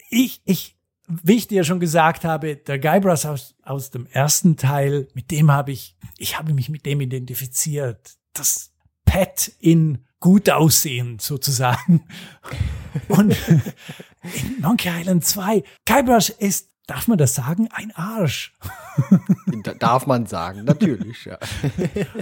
[0.10, 5.08] ich, ich, wie ich dir schon gesagt habe, der Guybrush aus, aus dem ersten Teil,
[5.16, 8.16] mit dem habe ich, ich habe mich mit dem identifiziert.
[8.34, 8.72] Das
[9.06, 12.06] Pet in gut aussehen, sozusagen.
[13.10, 18.54] Und in Monkey Island 2, Guybrush ist, darf man das sagen, ein Arsch.
[19.80, 21.38] darf man sagen, natürlich, ja.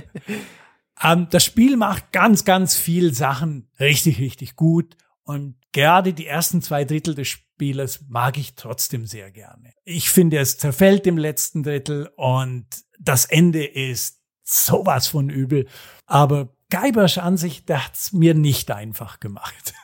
[1.03, 4.97] ähm, das Spiel macht ganz, ganz viel Sachen richtig, richtig gut.
[5.21, 9.73] Und gerade die ersten zwei Drittel des Spieles mag ich trotzdem sehr gerne.
[9.83, 12.65] Ich finde, es zerfällt im letzten Drittel und
[12.99, 15.67] das Ende ist sowas von übel.
[16.07, 19.73] Aber Geibers Ansicht, der hat's mir nicht einfach gemacht.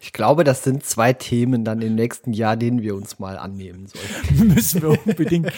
[0.00, 3.86] Ich glaube, das sind zwei Themen dann im nächsten Jahr, denen wir uns mal annehmen
[3.86, 4.48] sollten.
[4.54, 5.52] Müssen wir unbedingt.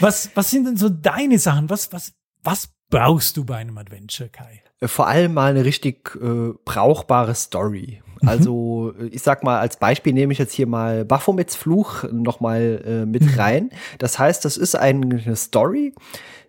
[0.00, 1.70] Was, was sind denn so deine Sachen?
[1.70, 4.62] Was, was, was brauchst du bei einem Adventure, Kai?
[4.80, 8.02] Äh, vor allem mal eine richtig äh, brauchbare Story.
[8.20, 8.28] Mhm.
[8.28, 12.82] Also ich sag mal, als Beispiel nehme ich jetzt hier mal Baphomets Fluch noch mal
[12.84, 13.38] äh, mit mhm.
[13.38, 13.70] rein.
[13.98, 15.94] Das heißt, das ist eine Story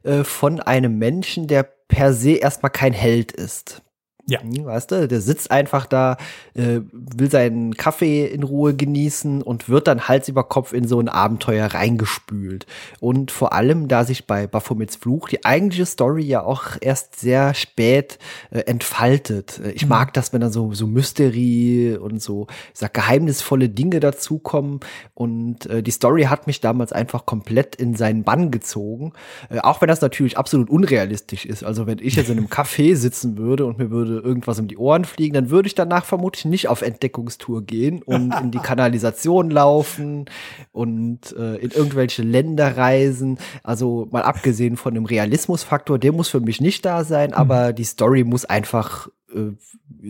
[0.03, 3.84] äh, von einem Menschen, der per se erstmal kein Held ist.
[4.27, 4.41] Ja.
[4.41, 6.17] Hm, weißt du, der sitzt einfach da,
[6.55, 10.99] äh, will seinen Kaffee in Ruhe genießen und wird dann Hals über Kopf in so
[10.99, 12.65] ein Abenteuer reingespült.
[12.99, 17.53] Und vor allem, da sich bei Baphomets Fluch die eigentliche Story ja auch erst sehr
[17.53, 18.17] spät
[18.49, 19.59] äh, entfaltet.
[19.63, 19.89] Äh, ich mhm.
[19.89, 24.79] mag das, wenn da so, so Mystery und so, sag, geheimnisvolle Dinge dazukommen.
[25.13, 29.13] Und äh, die Story hat mich damals einfach komplett in seinen Bann gezogen.
[29.51, 31.63] Äh, auch wenn das natürlich absolut unrealistisch ist.
[31.63, 34.67] Also wenn ich jetzt in einem Café sitzen würde und mir würde würde irgendwas um
[34.67, 38.59] die Ohren fliegen, dann würde ich danach vermutlich nicht auf Entdeckungstour gehen und in die
[38.63, 40.25] Kanalisation laufen
[40.71, 43.37] und äh, in irgendwelche Länder reisen.
[43.63, 47.35] Also mal abgesehen von dem Realismusfaktor, der muss für mich nicht da sein, mhm.
[47.35, 49.51] aber die Story muss einfach äh,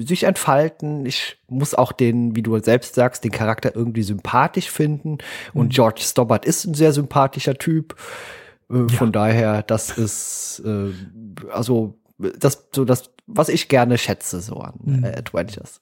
[0.03, 1.05] sich entfalten.
[1.05, 5.17] Ich muss auch den, wie du selbst sagst, den Charakter irgendwie sympathisch finden.
[5.53, 5.69] Und mhm.
[5.69, 7.95] George Stobbart ist ein sehr sympathischer Typ.
[8.69, 8.87] Äh, ja.
[8.89, 10.91] Von daher, das ist äh,
[11.51, 15.03] also das so das was ich gerne schätze so an mhm.
[15.03, 15.81] äh, Adventures.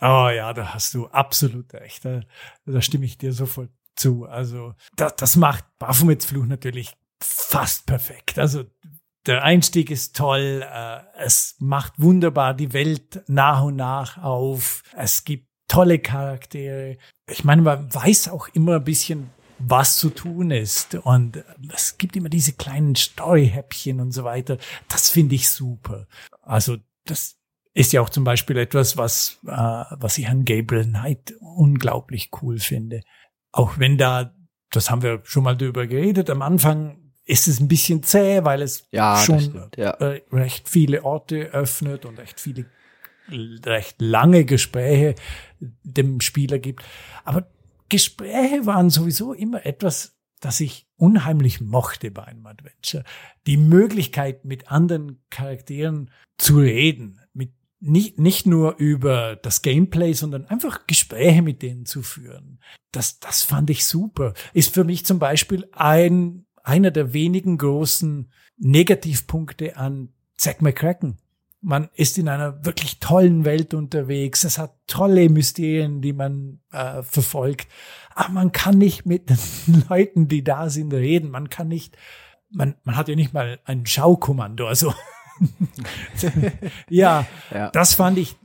[0.00, 2.04] Oh ja, da hast du absolut recht.
[2.04, 2.22] Da,
[2.64, 4.24] da stimme ich dir sofort zu.
[4.24, 8.38] Also das, das macht Baphomets Fluch natürlich fast perfekt.
[8.38, 8.64] Also
[9.26, 10.64] der Einstieg ist toll.
[10.66, 14.82] Äh, es macht wunderbar die Welt nach und nach auf.
[14.96, 16.96] Es gibt tolle Charaktere.
[17.28, 20.94] Ich meine, man weiß auch immer ein bisschen, was zu tun ist.
[20.94, 24.58] Und es gibt immer diese kleinen Story-Häppchen und so weiter.
[24.88, 26.06] Das finde ich super.
[26.42, 27.36] Also das
[27.74, 32.58] ist ja auch zum Beispiel etwas, was, äh, was ich an Gabriel Knight unglaublich cool
[32.58, 33.02] finde.
[33.52, 34.34] Auch wenn da,
[34.70, 38.62] das haben wir schon mal drüber geredet, am Anfang ist es ein bisschen zäh, weil
[38.62, 39.90] es ja, schon stimmt, ja.
[39.90, 42.66] äh, recht viele Orte öffnet und recht viele
[43.64, 45.14] recht lange Gespräche
[45.60, 46.82] dem Spieler gibt.
[47.24, 47.46] Aber
[47.90, 53.04] Gespräche waren sowieso immer etwas, das ich unheimlich mochte bei einem Adventure.
[53.46, 60.46] Die Möglichkeit, mit anderen Charakteren zu reden, mit nicht, nicht nur über das Gameplay, sondern
[60.46, 62.60] einfach Gespräche mit denen zu führen.
[62.92, 64.34] Das, das fand ich super.
[64.52, 71.18] Ist für mich zum Beispiel ein, einer der wenigen großen Negativpunkte an Zack McCracken.
[71.62, 74.44] Man ist in einer wirklich tollen Welt unterwegs.
[74.44, 77.68] Es hat tolle Mysterien, die man äh, verfolgt.
[78.14, 81.30] Aber man kann nicht mit den Leuten, die da sind, reden.
[81.30, 81.96] Man kann nicht,
[82.50, 84.66] man, man hat ja nicht mal ein Schaukommando.
[84.66, 84.94] Also
[86.88, 88.36] ja, ja, das fand ich,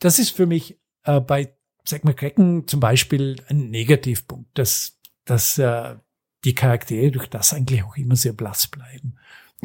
[0.00, 5.96] das ist für mich äh, bei Zack McCracken zum Beispiel ein Negativpunkt, dass, dass äh,
[6.44, 9.16] die Charaktere durch das eigentlich auch immer sehr blass bleiben.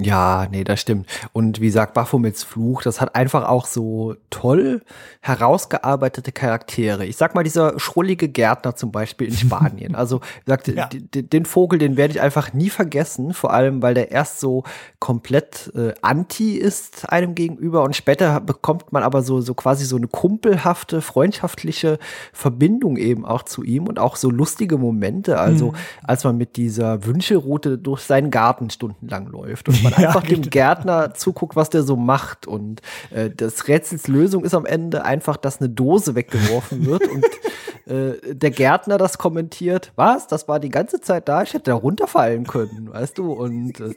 [0.01, 1.07] Ja, nee, das stimmt.
[1.33, 4.81] Und wie sagt Baphomets Fluch, das hat einfach auch so toll
[5.21, 7.05] herausgearbeitete Charaktere.
[7.05, 9.95] Ich sag mal, dieser schrullige Gärtner zum Beispiel in Spanien.
[9.95, 10.89] Also, wie gesagt, ja.
[10.89, 14.63] den Vogel, den werde ich einfach nie vergessen, vor allem, weil der erst so
[14.99, 19.97] komplett äh, anti ist einem gegenüber und später bekommt man aber so, so quasi so
[19.97, 21.99] eine kumpelhafte, freundschaftliche
[22.31, 25.39] Verbindung eben auch zu ihm und auch so lustige Momente.
[25.39, 25.75] Also, mhm.
[26.03, 31.13] als man mit dieser Wünschelroute durch seinen Garten stundenlang läuft und man einfach dem Gärtner
[31.13, 32.47] zuguckt, was der so macht.
[32.47, 37.25] Und äh, das Rätsels Lösung ist am Ende einfach, dass eine Dose weggeworfen wird und
[37.86, 39.91] äh, der Gärtner das kommentiert.
[39.95, 40.28] Was?
[40.28, 41.41] Das war die ganze Zeit da?
[41.43, 43.32] Ich hätte da runterfallen können, weißt du?
[43.32, 43.95] Und äh,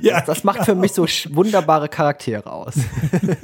[0.00, 0.66] ja, das, das, macht genau.
[0.66, 2.74] für mich so wunderbare Charaktere aus.
[2.76, 3.28] ja,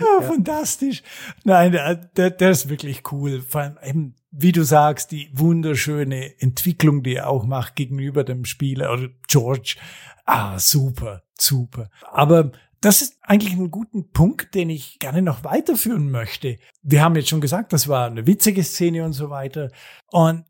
[0.00, 1.02] ja, fantastisch.
[1.44, 3.40] Nein, der, der, der ist wirklich cool.
[3.40, 8.44] Vor allem eben, wie du sagst, die wunderschöne Entwicklung, die er auch macht gegenüber dem
[8.44, 9.76] Spieler oder George.
[10.24, 11.90] Ah, super, super.
[12.10, 16.58] Aber das ist eigentlich ein guter Punkt, den ich gerne noch weiterführen möchte.
[16.82, 19.70] Wir haben jetzt schon gesagt, das war eine witzige Szene und so weiter.
[20.10, 20.44] Und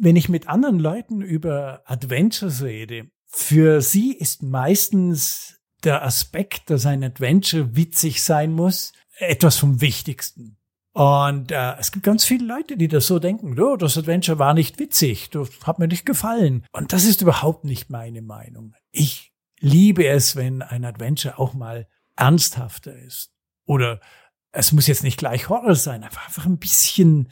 [0.00, 6.86] wenn ich mit anderen Leuten über Adventures rede, für sie ist meistens der Aspekt, dass
[6.86, 10.56] ein Adventure witzig sein muss, etwas vom Wichtigsten.
[10.92, 14.54] Und äh, es gibt ganz viele Leute, die das so denken, oh, das Adventure war
[14.54, 16.64] nicht witzig, das hat mir nicht gefallen.
[16.72, 18.72] Und das ist überhaupt nicht meine Meinung.
[18.96, 23.32] Ich liebe es, wenn ein Adventure auch mal ernsthafter ist.
[23.66, 24.00] Oder
[24.52, 27.28] es muss jetzt nicht gleich Horror sein, einfach, einfach ein bisschen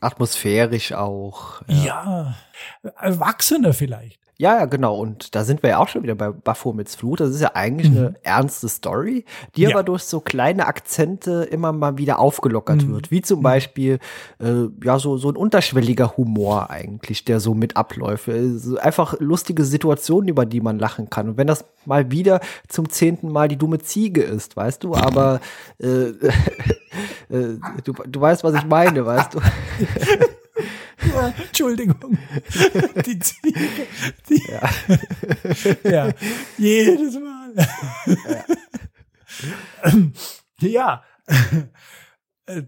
[0.00, 1.62] atmosphärisch auch.
[1.68, 2.34] Ja.
[2.82, 4.21] ja, erwachsener vielleicht.
[4.42, 4.96] Ja, ja, genau.
[4.96, 7.20] Und da sind wir ja auch schon wieder bei Baphomets Flut.
[7.20, 7.98] Das ist ja eigentlich mhm.
[7.98, 9.24] eine ernste Story,
[9.54, 9.70] die ja.
[9.70, 12.92] aber durch so kleine Akzente immer mal wieder aufgelockert mhm.
[12.92, 13.12] wird.
[13.12, 13.44] Wie zum mhm.
[13.44, 14.00] Beispiel,
[14.40, 18.28] äh, ja, so, so ein unterschwelliger Humor eigentlich, der so mit abläuft.
[18.28, 21.28] Also einfach lustige Situationen, über die man lachen kann.
[21.28, 25.40] Und wenn das mal wieder zum zehnten Mal die dumme Ziege ist, weißt du, aber
[25.78, 25.86] äh,
[27.28, 29.40] äh, du, du weißt, was ich meine, weißt du.
[31.10, 32.18] Ja, Entschuldigung.
[33.06, 33.60] Die Ziege.
[34.28, 34.70] Die, ja.
[35.90, 36.14] ja.
[36.58, 37.68] jedes Mal.
[40.60, 40.68] Ja.
[40.68, 41.04] ja.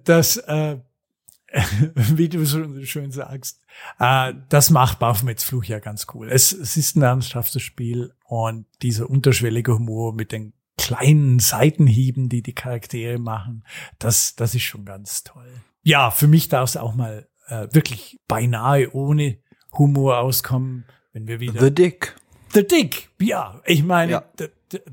[0.05, 0.79] Das, äh,
[1.95, 3.61] wie du so schön sagst,
[3.99, 6.29] äh, das macht Baphomets Fluch ja ganz cool.
[6.31, 12.43] Es, es ist ein ernsthaftes Spiel und dieser unterschwellige Humor mit den kleinen Seitenhieben, die
[12.43, 13.65] die Charaktere machen,
[13.99, 15.49] das, das ist schon ganz toll.
[15.83, 19.39] Ja, für mich darf es auch mal äh, wirklich beinahe ohne
[19.73, 21.61] Humor auskommen, wenn wir wieder.
[21.61, 22.17] The Dick.
[22.53, 23.61] The Dick, ja.
[23.67, 24.25] Ich meine, ja.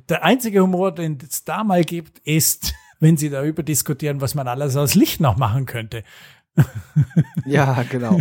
[0.09, 4.47] Der, einzige Humor, den es da mal gibt, ist, wenn sie darüber diskutieren, was man
[4.47, 6.03] alles aus Licht noch machen könnte.
[7.45, 8.19] ja, genau.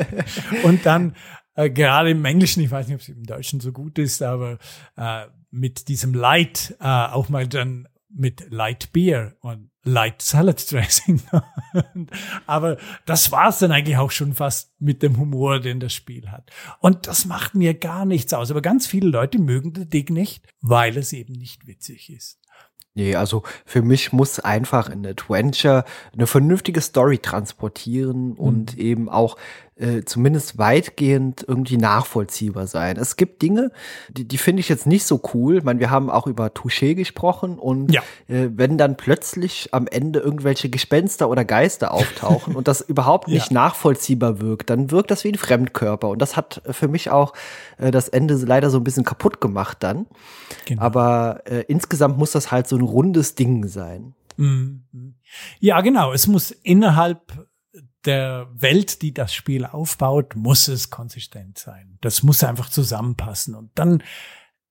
[0.62, 1.16] Und dann
[1.54, 4.58] äh, gerade im Englischen, ich weiß nicht, ob es im Deutschen so gut ist, aber
[4.96, 11.20] äh, mit diesem Light äh, auch mal dann mit Light Beer und Light Salad Dressing.
[12.46, 16.50] Aber das war's dann eigentlich auch schon fast mit dem Humor, den das Spiel hat.
[16.78, 18.50] Und das macht mir gar nichts aus.
[18.50, 22.38] Aber ganz viele Leute mögen den Dig nicht, weil es eben nicht witzig ist.
[22.94, 28.32] Nee, also für mich muss einfach ein Adventure eine vernünftige Story transportieren mhm.
[28.32, 29.36] und eben auch
[29.76, 32.96] äh, zumindest weitgehend irgendwie nachvollziehbar sein.
[32.98, 33.72] Es gibt Dinge,
[34.10, 35.58] die, die finde ich jetzt nicht so cool.
[35.58, 38.02] Ich meine, wir haben auch über Touché gesprochen und ja.
[38.28, 43.50] äh, wenn dann plötzlich am Ende irgendwelche Gespenster oder Geister auftauchen und das überhaupt nicht
[43.50, 43.54] ja.
[43.54, 46.08] nachvollziehbar wirkt, dann wirkt das wie ein Fremdkörper.
[46.10, 47.32] Und das hat für mich auch
[47.78, 50.06] äh, das Ende leider so ein bisschen kaputt gemacht dann.
[50.66, 50.82] Genau.
[50.82, 54.14] Aber äh, insgesamt muss das halt so ein rundes Ding sein.
[54.36, 55.14] Mhm.
[55.60, 56.12] Ja, genau.
[56.12, 57.46] Es muss innerhalb
[58.04, 61.98] der Welt, die das Spiel aufbaut, muss es konsistent sein.
[62.00, 63.54] Das muss einfach zusammenpassen.
[63.54, 64.02] Und dann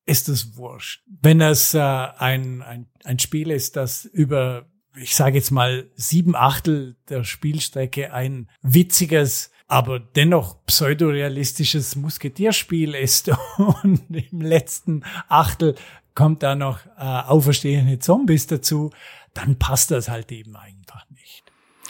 [0.05, 1.03] ist es wurscht.
[1.07, 4.65] Wenn es äh, ein, ein, ein Spiel ist, das über,
[4.95, 13.29] ich sage jetzt mal, sieben Achtel der Spielstrecke ein witziges, aber dennoch pseudorealistisches Musketierspiel ist
[13.83, 15.75] und im letzten Achtel
[16.13, 18.91] kommt da noch äh, auferstehende Zombies dazu,
[19.33, 21.05] dann passt das halt eben einfach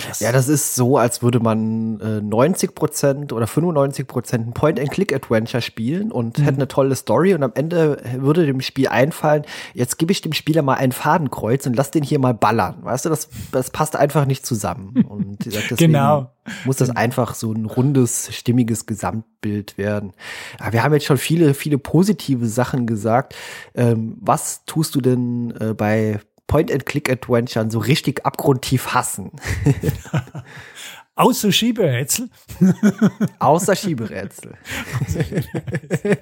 [0.07, 0.21] nicht.
[0.21, 5.61] Ja, das ist so, als würde man äh, 90 Prozent oder 95 Prozent ein Point-and-Click-Adventure
[5.61, 6.43] spielen und mhm.
[6.43, 10.33] hätte eine tolle Story und am Ende würde dem Spiel einfallen, jetzt gebe ich dem
[10.33, 12.79] Spieler mal ein Fadenkreuz und lass den hier mal ballern.
[12.81, 15.05] Weißt du, das, das passt einfach nicht zusammen.
[15.07, 16.31] Und deswegen genau.
[16.65, 20.13] muss das einfach so ein rundes, stimmiges Gesamtbild werden.
[20.59, 23.35] Ja, wir haben jetzt schon viele, viele positive Sachen gesagt.
[23.75, 26.19] Ähm, was tust du denn äh, bei
[26.51, 29.31] Point-and-Click-Adventuren so richtig abgrundtief hassen.
[31.15, 32.29] Außer Schieberätsel.
[33.39, 34.57] Außer Schieberätsel.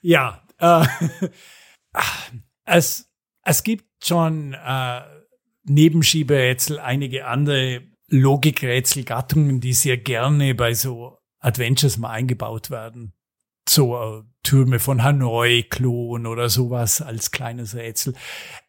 [0.00, 0.86] ja, äh,
[2.64, 3.10] es,
[3.42, 5.00] es gibt schon äh,
[5.64, 13.16] neben Schieberätsel einige andere Logikrätselgattungen, die sehr gerne bei so Adventures mal eingebaut werden
[13.68, 18.14] so äh, Türme von Hanoi, Klon oder sowas als kleines Rätsel.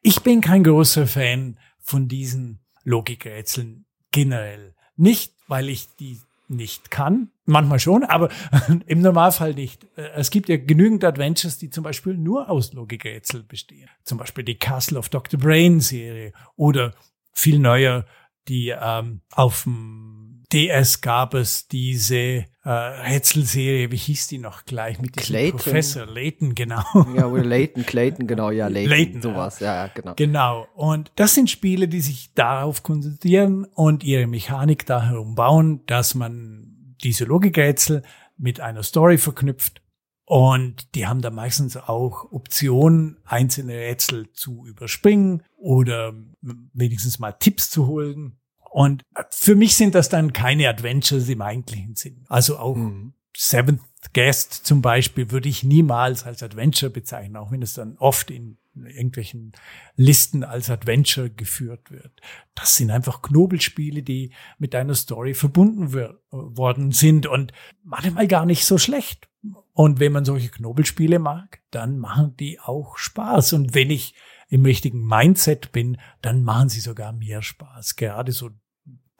[0.01, 4.73] Ich bin kein großer Fan von diesen Logikrätseln generell.
[4.95, 8.29] Nicht, weil ich die nicht kann, manchmal schon, aber
[8.87, 9.83] im Normalfall nicht.
[9.95, 13.87] Äh, es gibt ja genügend Adventures, die zum Beispiel nur aus Logikrätsel bestehen.
[14.03, 15.39] Zum Beispiel die Castle of Dr.
[15.39, 16.95] Brain Serie oder
[17.33, 18.07] viel neuer
[18.47, 24.99] die ähm, auf dem DS gab es diese äh, Rätselserie, wie hieß die noch gleich
[25.01, 25.59] mit Clayton.
[25.59, 26.83] Professor Layton, genau.
[27.15, 29.85] Ja, oder Layton, Clayton, genau, ja, Layton, Layton sowas, ja.
[29.85, 30.13] ja, genau.
[30.15, 30.67] Genau.
[30.75, 36.15] Und das sind Spiele, die sich darauf konzentrieren und ihre Mechanik da herum bauen, dass
[36.15, 38.03] man diese Logikrätsel
[38.37, 39.81] mit einer Story verknüpft
[40.29, 46.13] und die haben da meistens auch Optionen, einzelne Rätsel zu überspringen oder
[46.73, 48.37] wenigstens mal Tipps zu holen.
[48.77, 52.25] Und für mich sind das dann keine Adventures im eigentlichen Sinn.
[52.29, 53.13] Also auch mhm.
[53.35, 53.81] Seventh
[54.13, 58.59] Guest zum Beispiel würde ich niemals als Adventure bezeichnen, auch wenn es dann oft in
[58.75, 59.53] irgendwelchen
[59.95, 62.21] Listen als Adventure geführt wird.
[62.53, 65.91] Das sind einfach Knobelspiele, die mit einer Story verbunden
[66.29, 69.27] worden sind und manchmal gar nicht so schlecht.
[69.73, 73.53] Und wenn man solche Knobelspiele mag, dann machen die auch Spaß.
[73.53, 74.13] Und wenn ich
[74.49, 77.95] im richtigen Mindset bin, dann machen sie sogar mehr Spaß.
[77.95, 78.51] Gerade so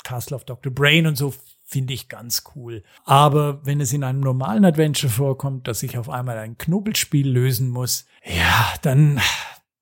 [0.08, 0.72] Castle of Dr.
[0.72, 1.34] Brain und so
[1.66, 2.82] finde ich ganz cool.
[3.04, 7.68] Aber wenn es in einem normalen Adventure vorkommt, dass ich auf einmal ein Knubbelspiel lösen
[7.68, 9.20] muss, ja, dann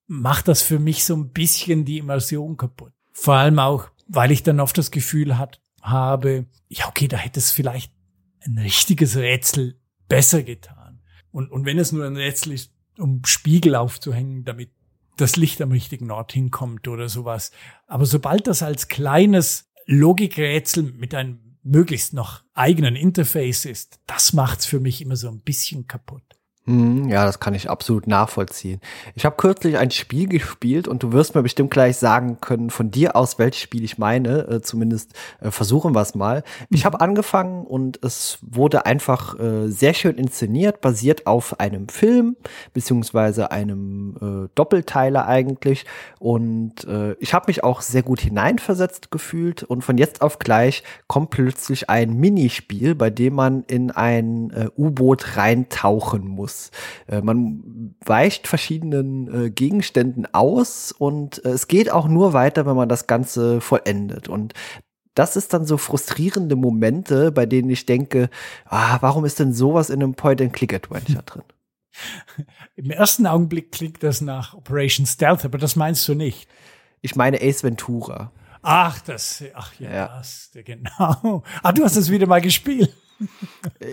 [0.07, 2.91] macht das für mich so ein bisschen die Immersion kaputt.
[3.13, 7.39] Vor allem auch, weil ich dann oft das Gefühl hat, habe, ja, okay, da hätte
[7.39, 7.93] es vielleicht
[8.43, 11.03] ein richtiges Rätsel besser getan.
[11.29, 14.71] Und, und wenn es nur ein Rätsel ist, um Spiegel aufzuhängen, damit
[15.17, 17.51] das Licht am richtigen Ort hinkommt oder sowas.
[17.85, 24.65] Aber sobald das als kleines Logikrätsel mit einem möglichst noch eigenen Interface ist, das macht's
[24.65, 26.34] für mich immer so ein bisschen kaputt.
[26.67, 28.81] Hm, ja, das kann ich absolut nachvollziehen.
[29.13, 32.89] Ich habe kürzlich ein Spiel gespielt und du wirst mir bestimmt gleich sagen können von
[32.89, 34.47] dir aus, welches Spiel ich meine.
[34.47, 36.43] Äh, zumindest äh, versuchen wir es mal.
[36.71, 42.35] Ich habe angefangen und es wurde einfach äh, sehr schön inszeniert, basiert auf einem Film
[42.73, 45.85] beziehungsweise einem äh, Doppelteiler eigentlich.
[46.17, 49.61] Und äh, ich habe mich auch sehr gut hineinversetzt gefühlt.
[49.61, 54.69] Und von jetzt auf gleich kommt plötzlich ein Minispiel, bei dem man in ein äh,
[54.75, 56.71] U-Boot reintauchen muss muss.
[57.07, 62.75] Äh, man weicht verschiedenen äh, Gegenständen aus und äh, es geht auch nur weiter, wenn
[62.75, 64.27] man das Ganze vollendet.
[64.27, 64.53] Und
[65.13, 68.29] das ist dann so frustrierende Momente, bei denen ich denke,
[68.65, 71.43] ah, warum ist denn sowas in einem Point-and-Click-Adventure drin?
[72.75, 76.49] Im ersten Augenblick klingt das nach Operation Stealth, aber das meinst du nicht.
[77.01, 78.31] Ich meine Ace Ventura.
[78.61, 80.07] Ach, das, ach ja, ja.
[80.17, 81.43] Das, genau.
[81.63, 82.91] Ah, du hast es wieder mal gespielt.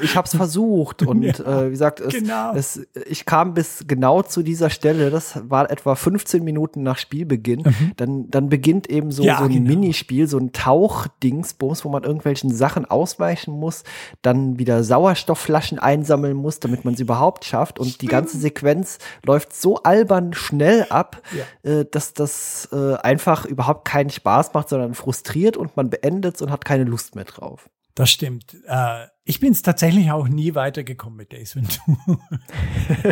[0.03, 2.53] Ich habe es versucht und ja, äh, wie gesagt, es, genau.
[2.55, 5.11] es, ich kam bis genau zu dieser Stelle.
[5.11, 7.63] Das war etwa 15 Minuten nach Spielbeginn.
[7.63, 7.93] Mhm.
[7.97, 9.69] Dann, dann beginnt eben so, ja, so ein genau.
[9.69, 13.85] Minispiel, so ein Tauchdingsbums, wo man irgendwelchen Sachen ausweichen muss,
[14.23, 17.79] dann wieder Sauerstoffflaschen einsammeln muss, damit man sie überhaupt schafft.
[17.79, 18.03] Und Stimmt.
[18.03, 21.71] die ganze Sequenz läuft so albern schnell ab, ja.
[21.71, 26.43] äh, dass das äh, einfach überhaupt keinen Spaß macht, sondern frustriert und man beendet es
[26.43, 27.69] und hat keine Lust mehr drauf.
[27.95, 28.57] Das stimmt.
[28.67, 32.19] Äh, ich bin es tatsächlich auch nie weitergekommen mit Days Ventura.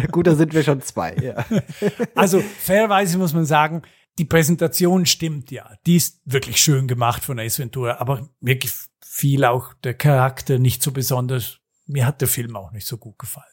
[0.11, 1.15] Gut, da sind wir schon zwei.
[1.17, 1.45] Ja.
[2.15, 3.83] also fairerweise muss man sagen,
[4.19, 5.71] die Präsentation stimmt ja.
[5.87, 10.83] Die ist wirklich schön gemacht von Ace Ventura, aber mir gefiel auch der Charakter nicht
[10.83, 11.59] so besonders.
[11.87, 13.47] Mir hat der Film auch nicht so gut gefallen.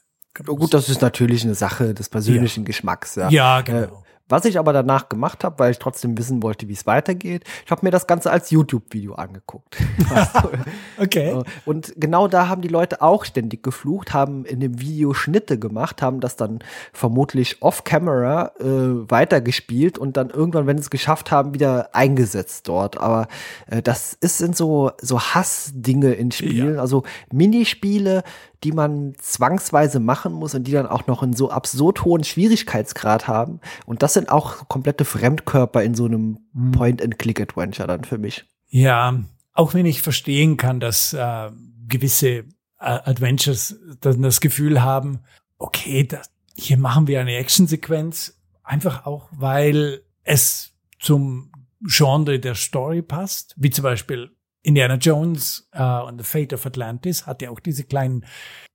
[0.48, 2.68] Oh, gut, das ist natürlich eine Sache des persönlichen ja.
[2.68, 3.16] Geschmacks.
[3.16, 4.04] Ja, ja genau.
[4.30, 7.72] Was ich aber danach gemacht habe, weil ich trotzdem wissen wollte, wie es weitergeht, ich
[7.72, 9.78] habe mir das Ganze als YouTube-Video angeguckt.
[10.98, 11.42] okay.
[11.66, 16.02] Und genau da haben die Leute auch ständig geflucht, haben in dem Video Schnitte gemacht,
[16.02, 16.60] haben das dann
[16.92, 23.00] vermutlich off-camera äh, weitergespielt und dann irgendwann, wenn sie es geschafft haben, wieder eingesetzt dort.
[23.00, 23.28] Aber
[23.68, 26.82] äh, das ist in so, so Hassdinge in Spielen, ja.
[26.82, 28.24] also Minispiele,
[28.64, 33.28] die man zwangsweise machen muss und die dann auch noch einen so absurd hohen Schwierigkeitsgrad
[33.28, 33.60] haben.
[33.86, 36.72] Und das sind auch komplette Fremdkörper in so einem mhm.
[36.72, 38.46] Point-and-Click-Adventure dann für mich.
[38.68, 41.52] Ja, auch wenn ich verstehen kann, dass äh,
[41.88, 42.44] gewisse äh,
[42.80, 45.20] Adventures dann das Gefühl haben,
[45.60, 51.52] okay, das, hier machen wir eine Actionsequenz, einfach auch, weil es zum
[51.82, 54.32] Genre der Story passt, wie zum Beispiel
[54.64, 58.26] Indiana Jones uh, und The Fate of Atlantis hat ja auch diese kleinen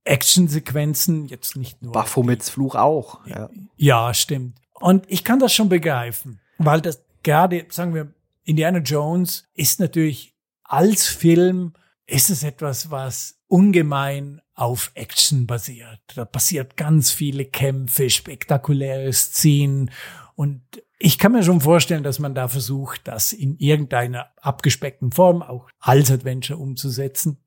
[0.04, 1.92] Actionsequenzen, jetzt nicht nur.
[1.92, 3.26] Baphomets Fluch auch.
[3.26, 3.50] Ja.
[3.76, 4.61] ja, stimmt.
[4.82, 8.12] Und ich kann das schon begreifen, weil das gerade, sagen wir,
[8.42, 11.74] Indiana Jones ist natürlich als Film,
[12.06, 16.00] ist es etwas, was ungemein auf Action basiert.
[16.16, 19.90] Da passiert ganz viele Kämpfe, spektakuläre Szenen
[20.34, 20.62] und
[20.98, 25.68] ich kann mir schon vorstellen, dass man da versucht, das in irgendeiner abgespeckten Form auch
[25.78, 27.38] als Adventure umzusetzen.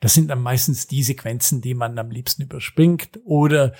[0.00, 3.74] Das sind dann meistens die Sequenzen, die man am liebsten überspringt oder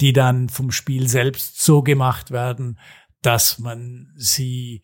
[0.00, 2.78] die dann vom Spiel selbst so gemacht werden,
[3.22, 4.82] dass man sie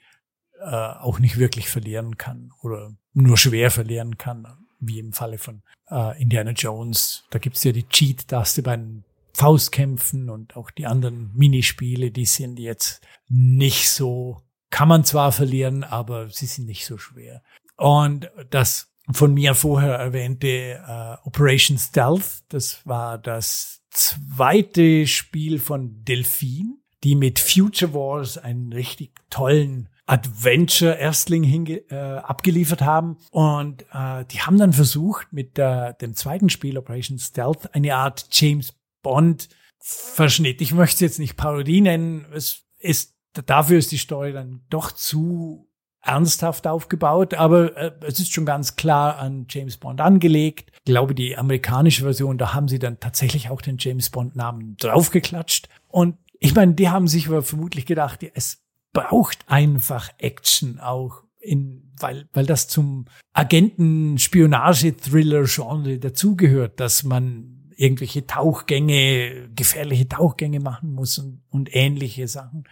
[0.61, 4.47] äh, auch nicht wirklich verlieren kann oder nur schwer verlieren kann,
[4.81, 7.25] wie im Falle von äh, Indiana Jones.
[7.31, 9.05] Da gibt's ja die Cheat-Taste bei den
[9.35, 15.85] Faustkämpfen und auch die anderen Minispiele, die sind jetzt nicht so, kann man zwar verlieren,
[15.85, 17.43] aber sie sind nicht so schwer.
[17.77, 26.05] Und das von mir vorher erwähnte äh, Operation Stealth, das war das zweite Spiel von
[26.05, 33.17] Delphine, die mit Future Wars einen richtig tollen Adventure-Erstling äh, abgeliefert haben.
[33.31, 38.27] Und äh, die haben dann versucht, mit äh, dem zweiten Spiel Operation Stealth eine Art
[38.31, 40.61] James Bond-Verschnitt.
[40.61, 42.27] Ich möchte es jetzt nicht Parodie nennen.
[42.35, 43.15] Es ist,
[43.47, 45.71] dafür ist die Story dann doch zu
[46.05, 50.71] ernsthaft aufgebaut, aber äh, es ist schon ganz klar an James Bond angelegt.
[50.79, 54.77] Ich glaube, die amerikanische Version, da haben sie dann tatsächlich auch den James Bond Namen
[54.79, 55.69] draufgeklatscht.
[55.89, 61.23] Und ich meine, die haben sich aber vermutlich gedacht, ja, es braucht einfach Action auch
[61.41, 71.19] in, weil, weil das zum Agenten-Spionage-Thriller-Genre dazugehört, dass man irgendwelche Tauchgänge, gefährliche Tauchgänge machen muss
[71.19, 72.65] und, und ähnliche Sachen.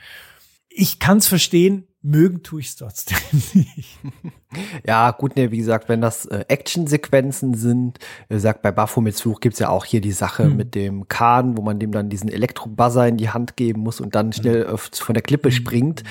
[0.69, 3.19] Ich kann es verstehen, mögen tue ich es trotzdem
[3.55, 3.99] nicht.
[4.87, 7.99] Ja, gut, ne, wie gesagt, wenn das äh, Actionsequenzen sind,
[8.29, 10.57] äh, sagt bei Baphomets Fluch gibt's ja auch hier die Sache hm.
[10.57, 14.15] mit dem Kahn, wo man dem dann diesen Elektrobuzzer in die Hand geben muss und
[14.15, 14.77] dann schnell hm.
[14.77, 15.55] von der Klippe hm.
[15.55, 16.03] springt.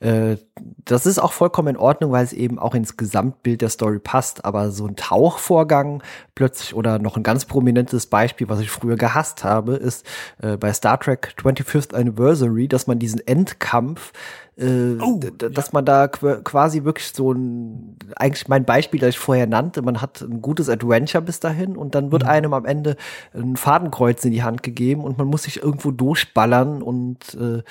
[0.00, 0.36] Äh,
[0.84, 4.44] das ist auch vollkommen in Ordnung, weil es eben auch ins Gesamtbild der Story passt.
[4.44, 6.02] Aber so ein Tauchvorgang
[6.34, 10.06] plötzlich oder noch ein ganz prominentes Beispiel, was ich früher gehasst habe, ist
[10.40, 14.12] äh, bei Star Trek 25th Anniversary, dass man diesen Endkampf
[14.60, 15.70] äh, oh, dass ja.
[15.72, 20.20] man da quasi wirklich so ein, eigentlich mein Beispiel, das ich vorher nannte, man hat
[20.20, 22.28] ein gutes Adventure bis dahin und dann wird mhm.
[22.28, 22.96] einem am Ende
[23.34, 27.62] ein Fadenkreuz in die Hand gegeben und man muss sich irgendwo durchballern und äh,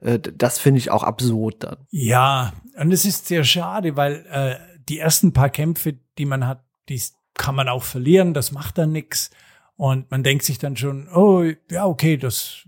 [0.00, 1.76] äh das finde ich auch absurd dann.
[1.90, 4.56] Ja, und es ist sehr schade, weil äh,
[4.88, 7.00] die ersten paar Kämpfe, die man hat, die
[7.34, 9.30] kann man auch verlieren, das macht dann nix.
[9.76, 12.62] Und man denkt sich dann schon, oh, ja, okay, das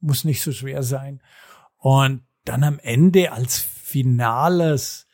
[0.00, 1.22] muss nicht so schwer sein.
[1.78, 5.06] Und dann am Ende als finales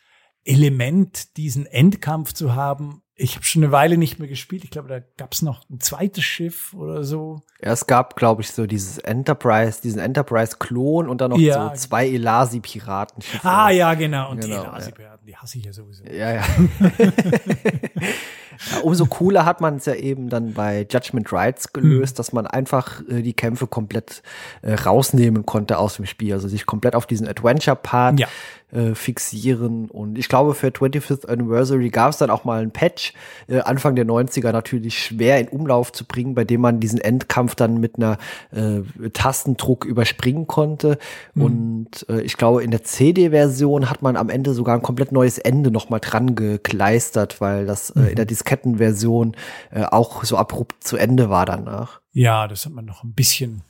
[0.45, 3.03] Element diesen Endkampf zu haben.
[3.14, 4.62] Ich habe schon eine Weile nicht mehr gespielt.
[4.62, 7.43] Ich glaube, da gab es noch ein zweites Schiff oder so.
[7.61, 11.70] Ja, es gab, glaube ich, so dieses Enterprise, diesen Enterprise-Klon und dann noch ja.
[11.70, 13.24] so zwei Elasi-Piraten.
[13.43, 14.31] Ah, ja, genau.
[14.31, 15.33] Und genau, die Elasi-Piraten, ja.
[15.33, 16.05] die hasse ich ja sowieso.
[16.05, 16.45] Ja, ja.
[18.70, 22.16] Ja, umso cooler hat man es ja eben dann bei Judgment Rights gelöst, mhm.
[22.16, 24.22] dass man einfach äh, die Kämpfe komplett
[24.62, 26.32] äh, rausnehmen konnte aus dem Spiel.
[26.32, 28.28] Also sich komplett auf diesen Adventure-Part ja
[28.70, 29.90] äh, fixieren.
[29.90, 33.14] Und ich glaube, für 25th Anniversary gab es dann auch mal ein Patch,
[33.46, 37.54] äh, Anfang der 90er natürlich schwer in Umlauf zu bringen, bei dem man diesen Endkampf
[37.54, 38.18] dann mit einer
[38.50, 40.98] äh, Tastendruck überspringen konnte.
[41.34, 41.42] Mhm.
[41.42, 45.38] Und äh, ich glaube, in der CD-Version hat man am Ende sogar ein komplett neues
[45.38, 48.28] Ende nochmal dran gekleistert, weil das äh, in der mhm.
[48.28, 49.36] Diskettenversion
[49.70, 52.00] äh, auch so abrupt zu Ende war danach.
[52.12, 53.62] Ja, das hat man noch ein bisschen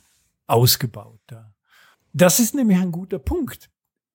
[0.47, 1.21] ausgebaut.
[1.31, 1.53] Ja.
[2.11, 3.69] Das ist nämlich ein guter Punkt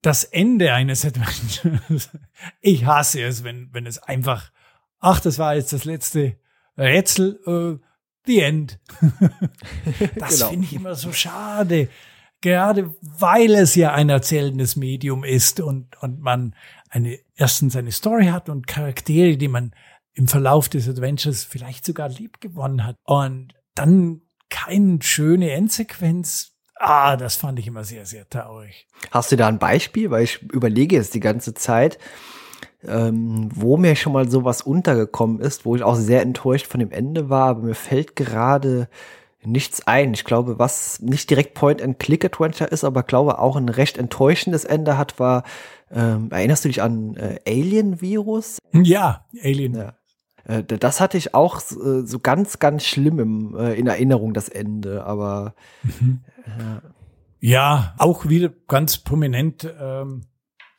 [0.05, 2.11] das Ende eines Adventures.
[2.61, 4.51] Ich hasse es, wenn, wenn es einfach,
[4.99, 6.37] ach, das war jetzt das letzte
[6.77, 7.85] Rätsel, äh,
[8.27, 8.79] the end.
[10.17, 10.51] das genau.
[10.51, 11.89] finde ich immer so schade.
[12.43, 16.55] Gerade weil es ja ein erzählendes Medium ist und, und man
[16.91, 19.75] eine, erstens eine Story hat und Charaktere, die man
[20.13, 22.97] im Verlauf des Adventures vielleicht sogar lieb gewonnen hat.
[23.05, 26.54] Und dann keine schöne Endsequenz.
[26.87, 28.87] Ah, das fand ich immer sehr, sehr traurig.
[29.11, 30.11] Hast du da ein Beispiel?
[30.11, 31.99] Weil ich überlege jetzt die ganze Zeit,
[32.87, 36.91] ähm, wo mir schon mal sowas untergekommen ist, wo ich auch sehr enttäuscht von dem
[36.91, 38.89] Ende war, aber mir fällt gerade
[39.43, 40.13] nichts ein.
[40.13, 45.19] Ich glaube, was nicht direkt Point-and-Click-Adventure ist, aber glaube auch ein recht enttäuschendes Ende hat,
[45.19, 45.45] war,
[45.91, 48.59] ähm, erinnerst du dich an äh, Alien-Virus?
[48.73, 49.75] Ja, Alien.
[49.75, 49.95] Ja.
[50.45, 54.49] Äh, das hatte ich auch äh, so ganz, ganz schlimm im, äh, in Erinnerung, das
[54.49, 56.21] Ende, aber mhm.
[57.41, 59.69] ja, auch wieder ganz prominent.
[59.81, 60.23] Ähm,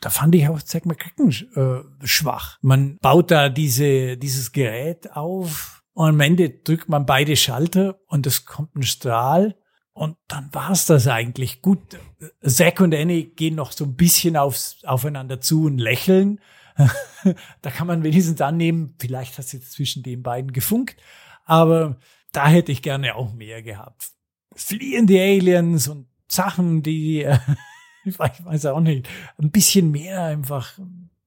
[0.01, 2.59] da fand ich auch Zack McCracken äh, schwach.
[2.61, 8.27] Man baut da diese, dieses Gerät auf und am Ende drückt man beide Schalter und
[8.27, 9.55] es kommt ein Strahl
[9.93, 11.61] und dann war's das eigentlich.
[11.61, 11.97] Gut,
[12.43, 16.41] Zack und Annie gehen noch so ein bisschen aufs, aufeinander zu und lächeln.
[17.61, 20.97] da kann man wenigstens annehmen, vielleicht hat es jetzt zwischen den beiden gefunkt,
[21.45, 21.97] aber
[22.31, 24.09] da hätte ich gerne auch mehr gehabt.
[24.53, 27.27] Fliehen die Aliens und Sachen, die,
[28.05, 29.07] ich weiß auch nicht,
[29.37, 30.77] ein bisschen mehr einfach,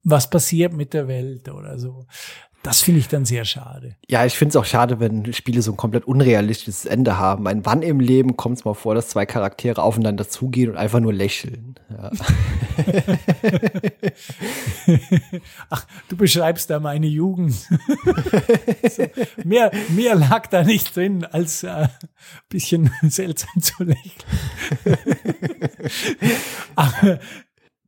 [0.03, 2.05] was passiert mit der Welt oder so.
[2.61, 3.95] Das finde ich dann sehr schade.
[4.09, 7.47] Ja, ich finde es auch schade, wenn Spiele so ein komplett unrealistisches Ende haben.
[7.47, 10.99] Ein wann im Leben kommt es mal vor, dass zwei Charaktere aufeinander zugehen und einfach
[10.99, 11.75] nur lächeln.
[11.89, 12.09] Ja.
[15.69, 17.53] Ach, du beschreibst da meine Jugend.
[18.91, 19.05] so,
[19.45, 21.87] mehr, mehr lag da nicht drin, als äh,
[22.49, 24.25] bisschen seltsam zu lächeln.
[26.75, 27.03] Ach,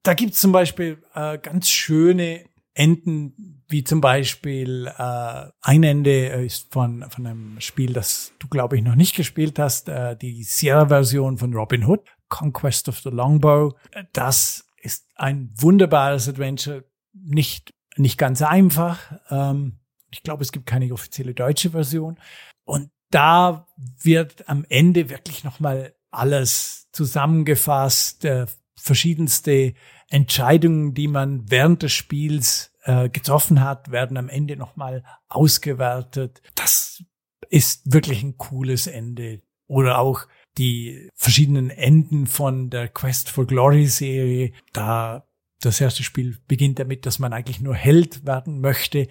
[0.04, 6.72] da gibt's zum Beispiel äh, ganz schöne Enden, wie zum Beispiel äh, ein Ende ist
[6.72, 11.38] von, von einem Spiel, das du, glaube ich, noch nicht gespielt hast, äh, die Sierra-Version
[11.38, 13.76] von Robin Hood, Conquest of the Longbow.
[14.14, 19.00] Das ist ein wunderbares Adventure, nicht, nicht ganz einfach.
[19.30, 19.80] Ähm,
[20.12, 22.20] ich glaube, es gibt keine offizielle deutsche Version.
[22.64, 23.68] Und da
[24.02, 28.46] wird am Ende wirklich nochmal alles zusammengefasst, äh,
[28.76, 29.74] verschiedenste
[30.10, 36.42] Entscheidungen, die man während des Spiels äh, getroffen hat, werden am Ende nochmal ausgewertet.
[36.56, 37.04] Das
[37.50, 39.42] ist wirklich ein cooles Ende.
[39.68, 40.28] Oder auch
[40.58, 44.52] die verschiedenen Enden von der Quest for Glory Serie.
[44.74, 45.28] Da
[45.62, 49.08] das erste Spiel beginnt damit, dass man eigentlich nur Held werden möchte.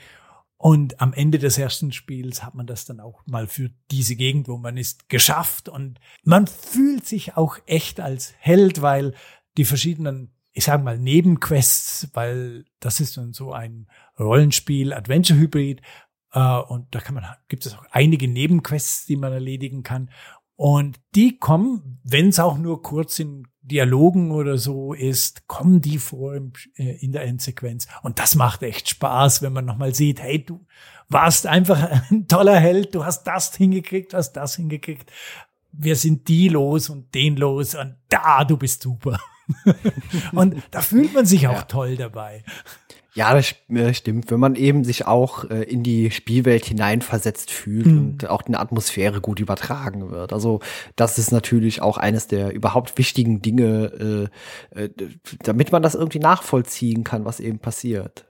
[0.56, 4.48] Und am Ende des ersten Spiels hat man das dann auch mal für diese Gegend,
[4.48, 5.70] wo man ist, geschafft.
[5.70, 9.14] Und man fühlt sich auch echt als Held, weil
[9.56, 13.86] die verschiedenen ich sage mal Nebenquests, weil das ist dann so ein
[14.18, 15.80] Rollenspiel, Adventure-Hybrid.
[16.32, 20.10] Äh, und da kann man, gibt es auch einige Nebenquests, die man erledigen kann.
[20.56, 25.98] Und die kommen, wenn es auch nur kurz in Dialogen oder so ist, kommen die
[25.98, 27.86] vor im, äh, in der Endsequenz.
[28.02, 30.66] Und das macht echt Spaß, wenn man nochmal sieht, hey, du
[31.08, 31.80] warst einfach
[32.10, 35.10] ein toller Held, du hast das hingekriegt, hast das hingekriegt.
[35.72, 39.18] Wir sind die los und den los und da, du bist super.
[40.32, 41.62] und da fühlt man sich auch ja.
[41.62, 42.44] toll dabei.
[43.14, 43.54] Ja, das
[43.96, 44.30] stimmt.
[44.30, 47.98] Wenn man eben sich auch äh, in die Spielwelt hineinversetzt fühlt mhm.
[47.98, 50.32] und auch eine Atmosphäre gut übertragen wird.
[50.32, 50.60] Also
[50.94, 54.30] das ist natürlich auch eines der überhaupt wichtigen Dinge,
[54.74, 54.90] äh, äh,
[55.42, 58.26] damit man das irgendwie nachvollziehen kann, was eben passiert.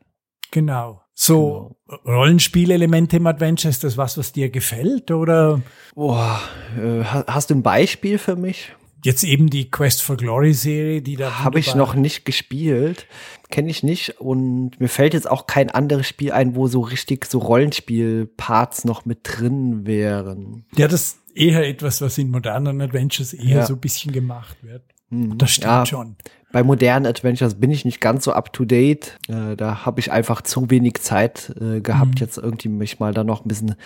[0.51, 1.03] Genau.
[1.13, 2.17] So genau.
[2.17, 5.61] Rollenspielelemente im Adventure, ist das was, was dir gefällt oder?
[5.95, 6.41] Boah,
[6.79, 8.73] äh, hast du ein Beispiel für mich?
[9.05, 11.43] Jetzt eben die Quest for Glory Serie, die da.
[11.43, 13.07] Habe ich noch nicht gespielt,
[13.51, 17.25] kenne ich nicht und mir fällt jetzt auch kein anderes Spiel ein, wo so richtig
[17.25, 20.65] so Rollenspiel-Parts noch mit drin wären.
[20.77, 23.67] Ja, das ist eher etwas, was in modernen Adventures eher ja.
[23.67, 24.83] so ein bisschen gemacht wird.
[25.11, 25.39] Mhm.
[25.39, 26.17] Das stimmt ja, schon.
[26.53, 29.19] Bei modernen Adventures bin ich nicht ganz so up to date.
[29.29, 32.21] Äh, da habe ich einfach zu wenig Zeit äh, gehabt, mhm.
[32.21, 33.77] jetzt irgendwie mich mal da noch ein bisschen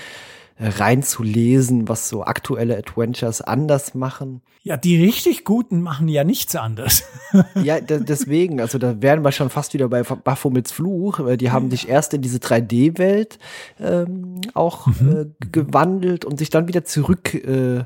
[0.58, 4.42] reinzulesen, was so aktuelle Adventures anders machen.
[4.62, 7.04] Ja, die richtig guten machen ja nichts anders.
[7.62, 11.18] ja, deswegen, also da wären wir schon fast wieder bei Baphomets Fluch.
[11.18, 13.38] weil Die haben sich erst in diese 3D-Welt
[13.80, 15.34] ähm, auch mhm.
[15.40, 17.84] äh, gewandelt und sich dann wieder zurück äh,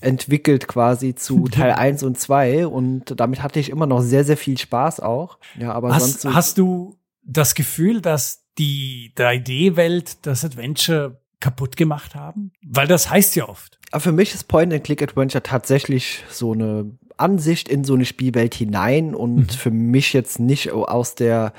[0.00, 4.36] entwickelt quasi zu Teil 1 und 2 und damit hatte ich immer noch sehr, sehr
[4.36, 5.38] viel Spaß auch.
[5.58, 11.76] Ja, aber hast, sonst so hast du das Gefühl, dass die 3D-Welt das Adventure kaputt
[11.76, 12.52] gemacht haben?
[12.62, 13.78] Weil das heißt ja oft.
[13.90, 19.36] Aber für mich ist Point-and-Click-Adventure tatsächlich so eine Ansicht in so eine Spielwelt hinein und
[19.36, 19.48] mhm.
[19.50, 21.52] für mich jetzt nicht aus der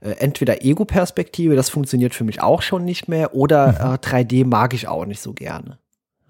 [0.00, 3.94] äh, entweder Ego-Perspektive, das funktioniert für mich auch schon nicht mehr, oder mhm.
[3.94, 5.78] äh, 3D mag ich auch nicht so gerne.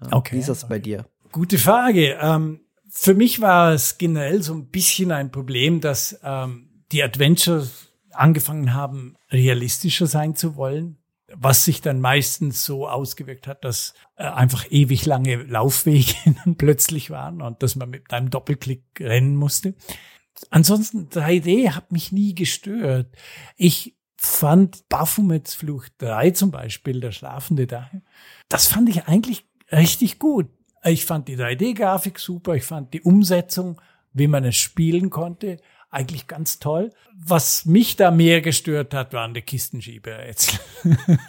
[0.01, 0.35] Ja, okay.
[0.35, 0.73] Wie ist das okay.
[0.73, 1.05] bei dir?
[1.31, 2.17] Gute Frage.
[2.19, 7.87] Ähm, für mich war es generell so ein bisschen ein Problem, dass ähm, die Adventures
[8.11, 10.97] angefangen haben, realistischer sein zu wollen
[11.33, 16.13] was sich dann meistens so ausgewirkt hat, dass äh, einfach ewig lange Laufwege
[16.57, 19.75] plötzlich waren und dass man mit einem Doppelklick rennen musste.
[20.49, 23.15] Ansonsten 3D hat mich nie gestört.
[23.55, 27.89] Ich fand Baphomets Flucht 3 zum Beispiel, der Schlafende da,
[28.49, 30.49] das fand ich eigentlich richtig gut.
[30.83, 33.81] Ich fand die 3D-Grafik super, ich fand die Umsetzung,
[34.13, 35.57] wie man es spielen konnte,
[35.89, 36.91] eigentlich ganz toll.
[37.17, 40.59] Was mich da mehr gestört hat, waren die Kistenschieberätsel.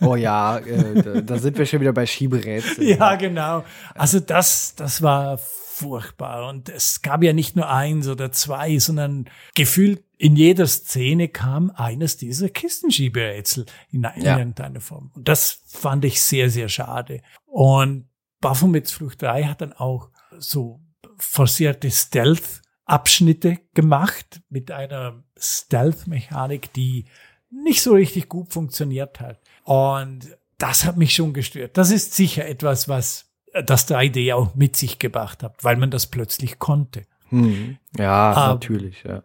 [0.00, 2.86] Oh ja, äh, da, da, sind wir schon wieder bei Schieberätseln.
[2.98, 3.64] Ja, genau.
[3.94, 6.48] Also das, das war furchtbar.
[6.48, 11.70] Und es gab ja nicht nur eins oder zwei, sondern gefühlt in jeder Szene kam
[11.70, 14.80] eines dieser Kistenschieberätsel in irgendeiner ja.
[14.80, 15.10] Form.
[15.14, 17.20] Und das fand ich sehr, sehr schade.
[17.44, 18.08] Und
[18.40, 20.80] Baphomets Flucht 3 hat dann auch so
[21.18, 27.04] forcierte Stealth Abschnitte gemacht mit einer Stealth-Mechanik, die
[27.50, 29.40] nicht so richtig gut funktioniert hat.
[29.64, 31.76] Und das hat mich schon gestört.
[31.76, 33.32] Das ist sicher etwas, was
[33.64, 37.02] das 3D auch mit sich gebracht hat, weil man das plötzlich konnte.
[37.28, 37.78] Hm.
[37.98, 39.02] Ja, Aber, natürlich.
[39.02, 39.22] Ja.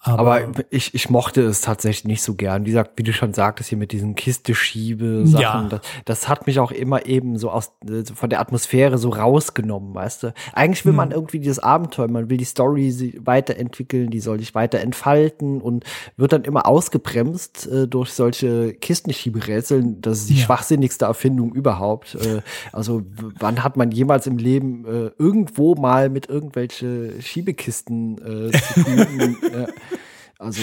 [0.00, 2.64] Aber, Aber, ich, ich mochte es tatsächlich nicht so gern.
[2.64, 5.68] Wie gesagt, wie du schon sagtest, hier mit diesen Kiste-Schiebe-Sachen, ja.
[5.68, 9.92] das, das, hat mich auch immer eben so aus äh, von der Atmosphäre so rausgenommen,
[9.96, 10.34] weißt du.
[10.52, 10.96] Eigentlich will hm.
[10.96, 15.84] man irgendwie dieses Abenteuer, man will die Story weiterentwickeln, die soll sich weiter entfalten und
[16.16, 19.96] wird dann immer ausgebremst äh, durch solche Kistenschieberätsel.
[20.00, 20.44] Das ist die ja.
[20.44, 22.14] schwachsinnigste Erfindung überhaupt.
[22.14, 22.42] Äh,
[22.72, 23.02] also
[23.40, 29.36] wann hat man jemals im Leben äh, irgendwo mal mit irgendwelche Schiebekisten äh, zu tun?
[30.38, 30.62] Also,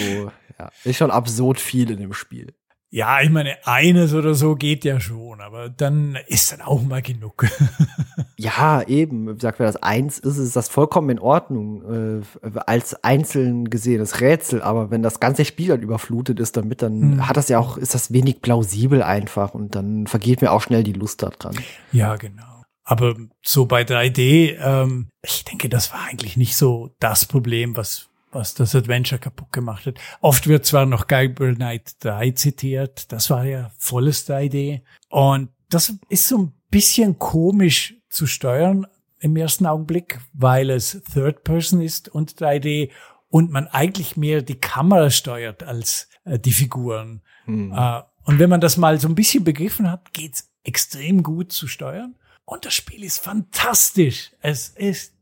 [0.58, 2.54] ja, ist schon absurd viel in dem Spiel.
[2.88, 7.02] Ja, ich meine, eines oder so geht ja schon, aber dann ist dann auch mal
[7.02, 7.46] genug.
[8.38, 9.28] ja, eben.
[9.28, 14.20] Wie gesagt, wenn das eins ist, ist das vollkommen in Ordnung äh, als einzeln gesehenes
[14.20, 14.62] Rätsel.
[14.62, 17.28] Aber wenn das ganze Spiel dann überflutet ist damit, dann hm.
[17.28, 20.84] hat das ja auch, ist das wenig plausibel einfach und dann vergeht mir auch schnell
[20.84, 21.56] die Lust daran.
[21.90, 22.62] Ja, genau.
[22.84, 28.05] Aber so bei 3D, ähm, ich denke, das war eigentlich nicht so das Problem, was
[28.36, 29.98] was das Adventure kaputt gemacht hat.
[30.20, 34.82] Oft wird zwar noch Gabriel Knight 3 zitiert, das war ja volles 3D.
[35.08, 38.86] Und das ist so ein bisschen komisch zu steuern
[39.20, 42.90] im ersten Augenblick, weil es Third Person ist und 3D
[43.28, 47.22] und man eigentlich mehr die Kamera steuert als äh, die Figuren.
[47.46, 47.72] Mhm.
[47.72, 51.66] Äh, und wenn man das mal so ein bisschen begriffen hat, geht's extrem gut zu
[51.66, 52.16] steuern.
[52.44, 54.32] Und das Spiel ist fantastisch.
[54.40, 55.14] Es ist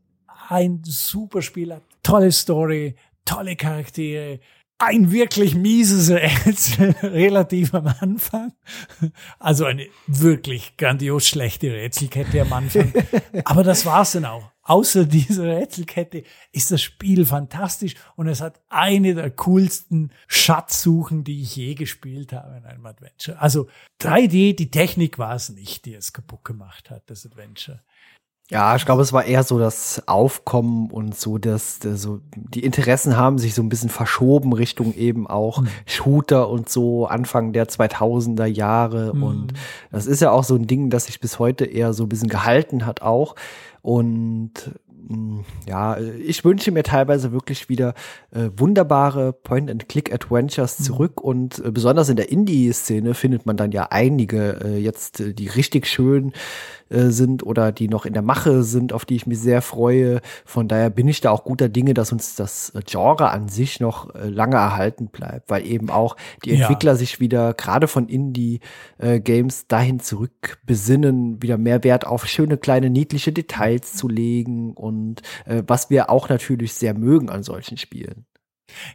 [0.49, 2.95] ein super Spiel, hat tolle Story,
[3.25, 4.39] tolle Charaktere,
[4.77, 8.53] ein wirklich mieses Rätsel relativ am Anfang.
[9.39, 12.93] Also eine wirklich grandios schlechte Rätselkette am Anfang.
[13.45, 14.51] Aber das war's dann auch.
[14.61, 21.41] Außer dieser Rätselkette ist das Spiel fantastisch und es hat eine der coolsten Schatzsuchen, die
[21.41, 23.39] ich je gespielt habe in einem Adventure.
[23.39, 23.67] Also
[24.01, 27.81] 3D, die Technik war es nicht, die es kaputt gemacht hat, das Adventure.
[28.51, 33.17] Ja, ich glaube, es war eher so das Aufkommen und so, dass so die Interessen
[33.17, 35.67] haben sich so ein bisschen verschoben Richtung eben auch mhm.
[35.87, 39.23] Shooter und so Anfang der 2000er Jahre mhm.
[39.23, 39.53] und
[39.91, 42.29] das ist ja auch so ein Ding, das sich bis heute eher so ein bisschen
[42.29, 43.35] gehalten hat auch
[43.81, 44.51] und
[45.07, 47.93] hm, ja, ich wünsche mir teilweise wirklich wieder
[48.31, 50.83] äh, wunderbare Point-and-Click-Adventures mhm.
[50.83, 51.29] zurück mhm.
[51.29, 55.47] und äh, besonders in der Indie-Szene findet man dann ja einige äh, jetzt, äh, die
[55.47, 56.33] richtig schön
[56.95, 60.21] äh, sind oder die noch in der Mache sind, auf die ich mich sehr freue.
[60.45, 64.15] Von daher bin ich da auch guter Dinge, dass uns das Genre an sich noch
[64.15, 66.15] äh, lange erhalten bleibt, weil eben auch
[66.45, 66.97] die Entwickler ja.
[66.97, 73.33] sich wieder gerade von Indie-Games dahin zurück besinnen, wieder mehr Wert auf schöne kleine niedliche
[73.33, 78.25] Details zu legen und äh, was wir auch natürlich sehr mögen an solchen Spielen.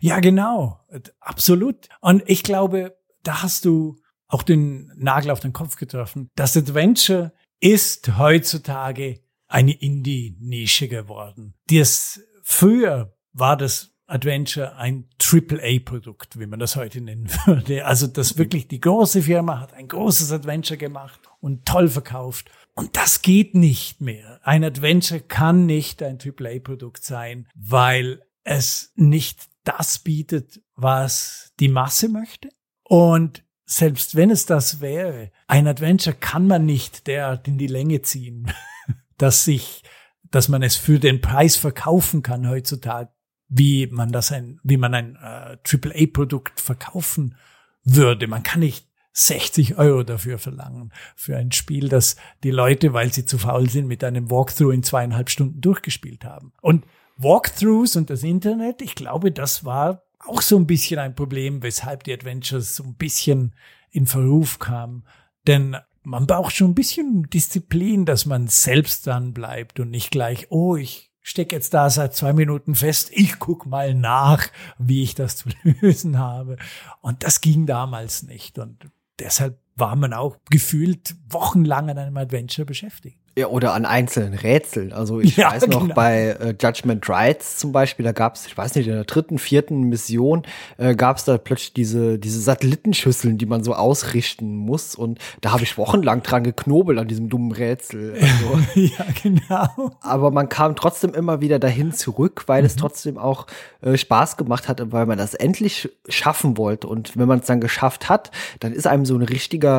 [0.01, 0.80] Ja, genau,
[1.20, 1.88] absolut.
[2.01, 3.96] Und ich glaube, da hast du
[4.30, 6.30] auch den Nagel auf den Kopf getroffen.
[6.36, 11.55] Das Adventure ist heutzutage eine Indie-Nische geworden.
[11.69, 17.87] Das früher war das Adventure ein AAA-Produkt, wie man das heute nennen würde.
[17.87, 22.51] Also das wirklich die große Firma hat ein großes Adventure gemacht und toll verkauft.
[22.75, 24.41] Und das geht nicht mehr.
[24.43, 32.09] Ein Adventure kann nicht ein AAA-Produkt sein, weil es nicht das bietet, was die Masse
[32.09, 32.49] möchte.
[32.85, 38.03] Und selbst wenn es das wäre, ein Adventure kann man nicht derart in die Länge
[38.03, 38.53] ziehen,
[39.18, 39.85] dass sich
[40.31, 43.11] dass man es für den Preis verkaufen kann heutzutage,
[43.49, 47.37] wie man das ein, wie man ein äh, AAA-Produkt verkaufen
[47.83, 48.29] würde.
[48.29, 52.14] Man kann nicht 60 Euro dafür verlangen, für ein Spiel, das
[52.45, 56.53] die Leute, weil sie zu faul sind, mit einem Walkthrough in zweieinhalb Stunden durchgespielt haben.
[56.61, 61.62] Und Walkthroughs und das Internet, ich glaube, das war auch so ein bisschen ein Problem,
[61.62, 63.55] weshalb die Adventures so ein bisschen
[63.91, 65.05] in Verruf kamen.
[65.47, 70.51] Denn man braucht schon ein bisschen Disziplin, dass man selbst dann bleibt und nicht gleich,
[70.51, 74.49] oh, ich stecke jetzt da seit zwei Minuten fest, ich guck mal nach,
[74.79, 76.57] wie ich das zu lösen habe.
[77.01, 78.59] Und das ging damals nicht.
[78.59, 83.16] Und deshalb war man auch gefühlt wochenlang an einem Adventure beschäftigt.
[83.39, 84.93] Ja, oder an einzelnen Rätseln.
[84.93, 85.95] Also ich ja, weiß noch genau.
[85.95, 89.39] bei äh, Judgment Rights zum Beispiel, da gab es, ich weiß nicht, in der dritten,
[89.39, 90.43] vierten Mission
[90.78, 94.97] äh, gab es da plötzlich diese, diese Satellitenschüsseln, die man so ausrichten muss.
[94.97, 98.18] Und da habe ich wochenlang dran geknobelt an diesem dummen Rätsel.
[98.31, 99.93] Also, ja, genau.
[100.01, 102.66] Aber man kam trotzdem immer wieder dahin zurück, weil mhm.
[102.66, 103.47] es trotzdem auch
[103.81, 106.87] äh, Spaß gemacht hat, weil man das endlich schaffen wollte.
[106.87, 109.70] Und wenn man es dann geschafft hat, dann ist einem so ein richtiger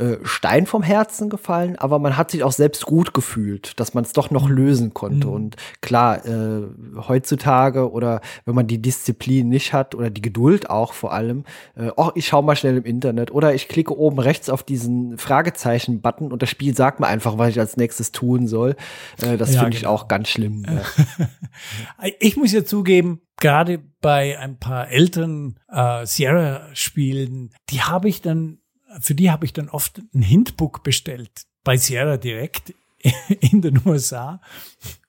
[0.00, 4.04] äh, Stein vom Herzen gefallen, aber man hat sich auch selbst gut gefühlt, dass man
[4.04, 5.26] es doch noch lösen konnte.
[5.26, 5.32] Mhm.
[5.32, 6.62] Und klar, äh,
[7.08, 11.44] heutzutage oder wenn man die Disziplin nicht hat oder die Geduld auch vor allem,
[11.76, 15.18] äh, oh, ich schau mal schnell im Internet oder ich klicke oben rechts auf diesen
[15.18, 18.76] Fragezeichen-Button und das Spiel sagt mir einfach, was ich als nächstes tun soll.
[19.20, 19.92] Äh, das ja, finde ich genau.
[19.92, 20.64] auch ganz schlimm.
[20.66, 22.08] Ja.
[22.20, 28.59] ich muss ja zugeben, gerade bei ein paar älteren äh, Sierra-Spielen, die habe ich dann
[29.00, 32.74] für die habe ich dann oft ein Hintbook bestellt bei Sierra direkt
[33.40, 34.40] in den USA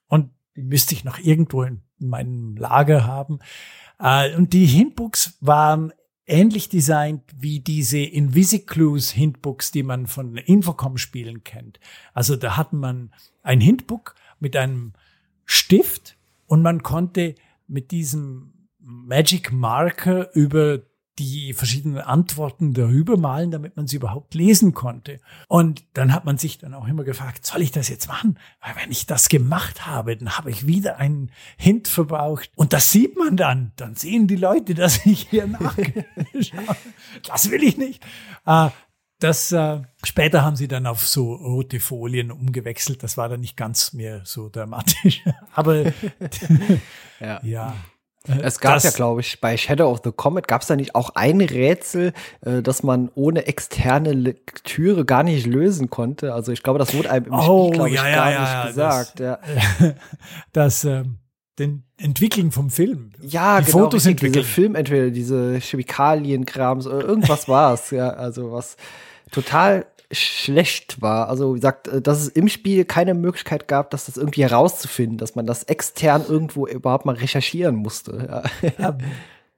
[0.08, 3.40] und die müsste ich noch irgendwo in meinem Lager haben.
[4.00, 5.94] Äh, und die Hintbooks waren
[6.26, 11.80] ähnlich designt wie diese Invisiclues Hintbooks, die man von Infocom-Spielen kennt.
[12.14, 13.14] Also da hat man
[13.44, 14.94] ein Hintbook mit einem
[15.46, 16.18] Stift
[16.48, 17.36] und man konnte
[17.68, 20.82] mit diesem Magic Marker über
[21.22, 25.20] die verschiedenen Antworten darüber malen, damit man sie überhaupt lesen konnte.
[25.48, 28.38] Und dann hat man sich dann auch immer gefragt, soll ich das jetzt machen?
[28.62, 32.52] Weil wenn ich das gemacht habe, dann habe ich wieder einen Hint verbraucht.
[32.56, 33.72] Und das sieht man dann.
[33.76, 36.04] Dann sehen die Leute, dass ich hier nachschaue.
[37.28, 38.04] das will ich nicht.
[38.46, 38.70] Äh,
[39.20, 43.04] das äh, später haben sie dann auf so rote Folien umgewechselt.
[43.04, 45.22] Das war dann nicht ganz mehr so dramatisch.
[45.54, 45.94] Aber
[47.20, 47.40] ja.
[47.44, 47.76] ja.
[48.28, 50.94] Es gab das, ja, glaube ich, bei Shadow of the Comet gab es da nicht
[50.94, 56.34] auch ein Rätsel, äh, das man ohne externe Lektüre gar nicht lösen konnte.
[56.34, 58.42] Also ich glaube, das wurde einem im oh, Spiel, glaube ja, ich, ja, gar ja,
[58.42, 59.20] nicht gesagt.
[59.20, 59.40] Das,
[59.80, 59.94] ja.
[60.54, 61.18] das ähm,
[61.58, 63.12] den Entwickeln vom Film.
[63.22, 64.34] Ja, die genau, Fotos entwickeln.
[64.34, 68.78] Diese Film, entweder diese Chemikalien-Krams, irgendwas war es, ja, also was
[69.32, 71.30] total schlecht war.
[71.30, 75.18] Also wie gesagt, äh, dass es im Spiel keine Möglichkeit gab, dass das irgendwie herauszufinden,
[75.18, 78.44] dass man das extern irgendwo überhaupt mal recherchieren musste.
[78.62, 78.90] Ja.
[78.90, 78.98] Ähm,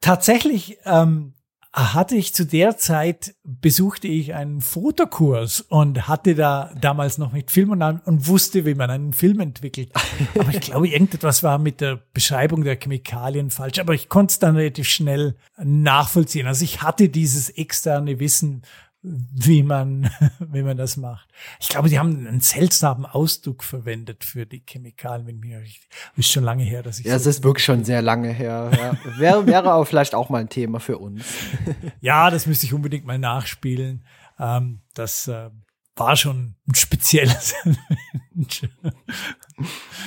[0.02, 1.34] tatsächlich ähm,
[1.74, 7.50] hatte ich zu der Zeit besuchte ich einen Fotokurs und hatte da damals noch mit
[7.50, 9.92] Film und, und wusste, wie man einen Film entwickelt.
[10.40, 13.80] Aber ich glaube, irgendetwas war mit der Beschreibung der Chemikalien falsch.
[13.80, 16.46] Aber ich konnte es dann relativ schnell nachvollziehen.
[16.46, 18.62] Also ich hatte dieses externe Wissen
[19.04, 21.30] wie man, wie man das macht.
[21.60, 26.32] Ich glaube, die haben einen seltsamen Ausdruck verwendet für die Chemikalien, wenn mir richtig, ist
[26.32, 27.06] schon lange her, dass ich.
[27.06, 28.72] Ja, so es ist wirklich schon sehr lange her.
[28.76, 28.98] Ja.
[29.20, 31.26] wäre, wäre aber vielleicht auch mal ein Thema für uns.
[32.02, 34.06] ja, das müsste ich unbedingt mal nachspielen.
[34.40, 35.50] Ähm, das äh,
[35.98, 37.54] war schon ein spezielles.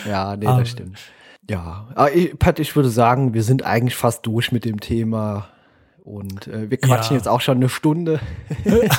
[0.09, 0.99] ja, nee, das um, stimmt.
[1.49, 5.49] Ja, aber ich, Pat, ich würde sagen, wir sind eigentlich fast durch mit dem Thema
[6.07, 7.19] und äh, wir quatschen ja.
[7.19, 8.21] jetzt auch schon eine Stunde.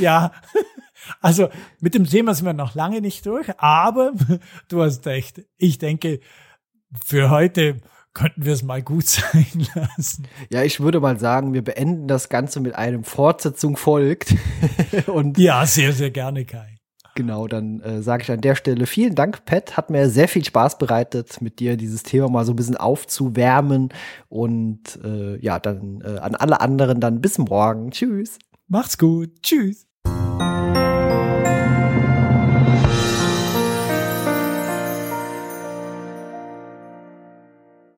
[0.00, 0.32] ja,
[1.20, 1.48] also
[1.80, 4.12] mit dem Thema sind wir noch lange nicht durch, aber
[4.68, 5.42] du hast recht.
[5.58, 6.18] Ich denke,
[7.04, 7.76] für heute
[8.14, 10.26] könnten wir es mal gut sein lassen.
[10.50, 14.34] Ja, ich würde mal sagen, wir beenden das Ganze mit einem Fortsetzung folgt.
[15.06, 16.75] Und ja, sehr, sehr gerne, Kai.
[17.16, 19.78] Genau, dann äh, sage ich an der Stelle vielen Dank, Pat.
[19.78, 23.88] Hat mir sehr viel Spaß bereitet, mit dir dieses Thema mal so ein bisschen aufzuwärmen.
[24.28, 27.90] Und äh, ja, dann äh, an alle anderen dann bis morgen.
[27.90, 28.38] Tschüss.
[28.68, 29.30] Macht's gut.
[29.42, 29.85] Tschüss.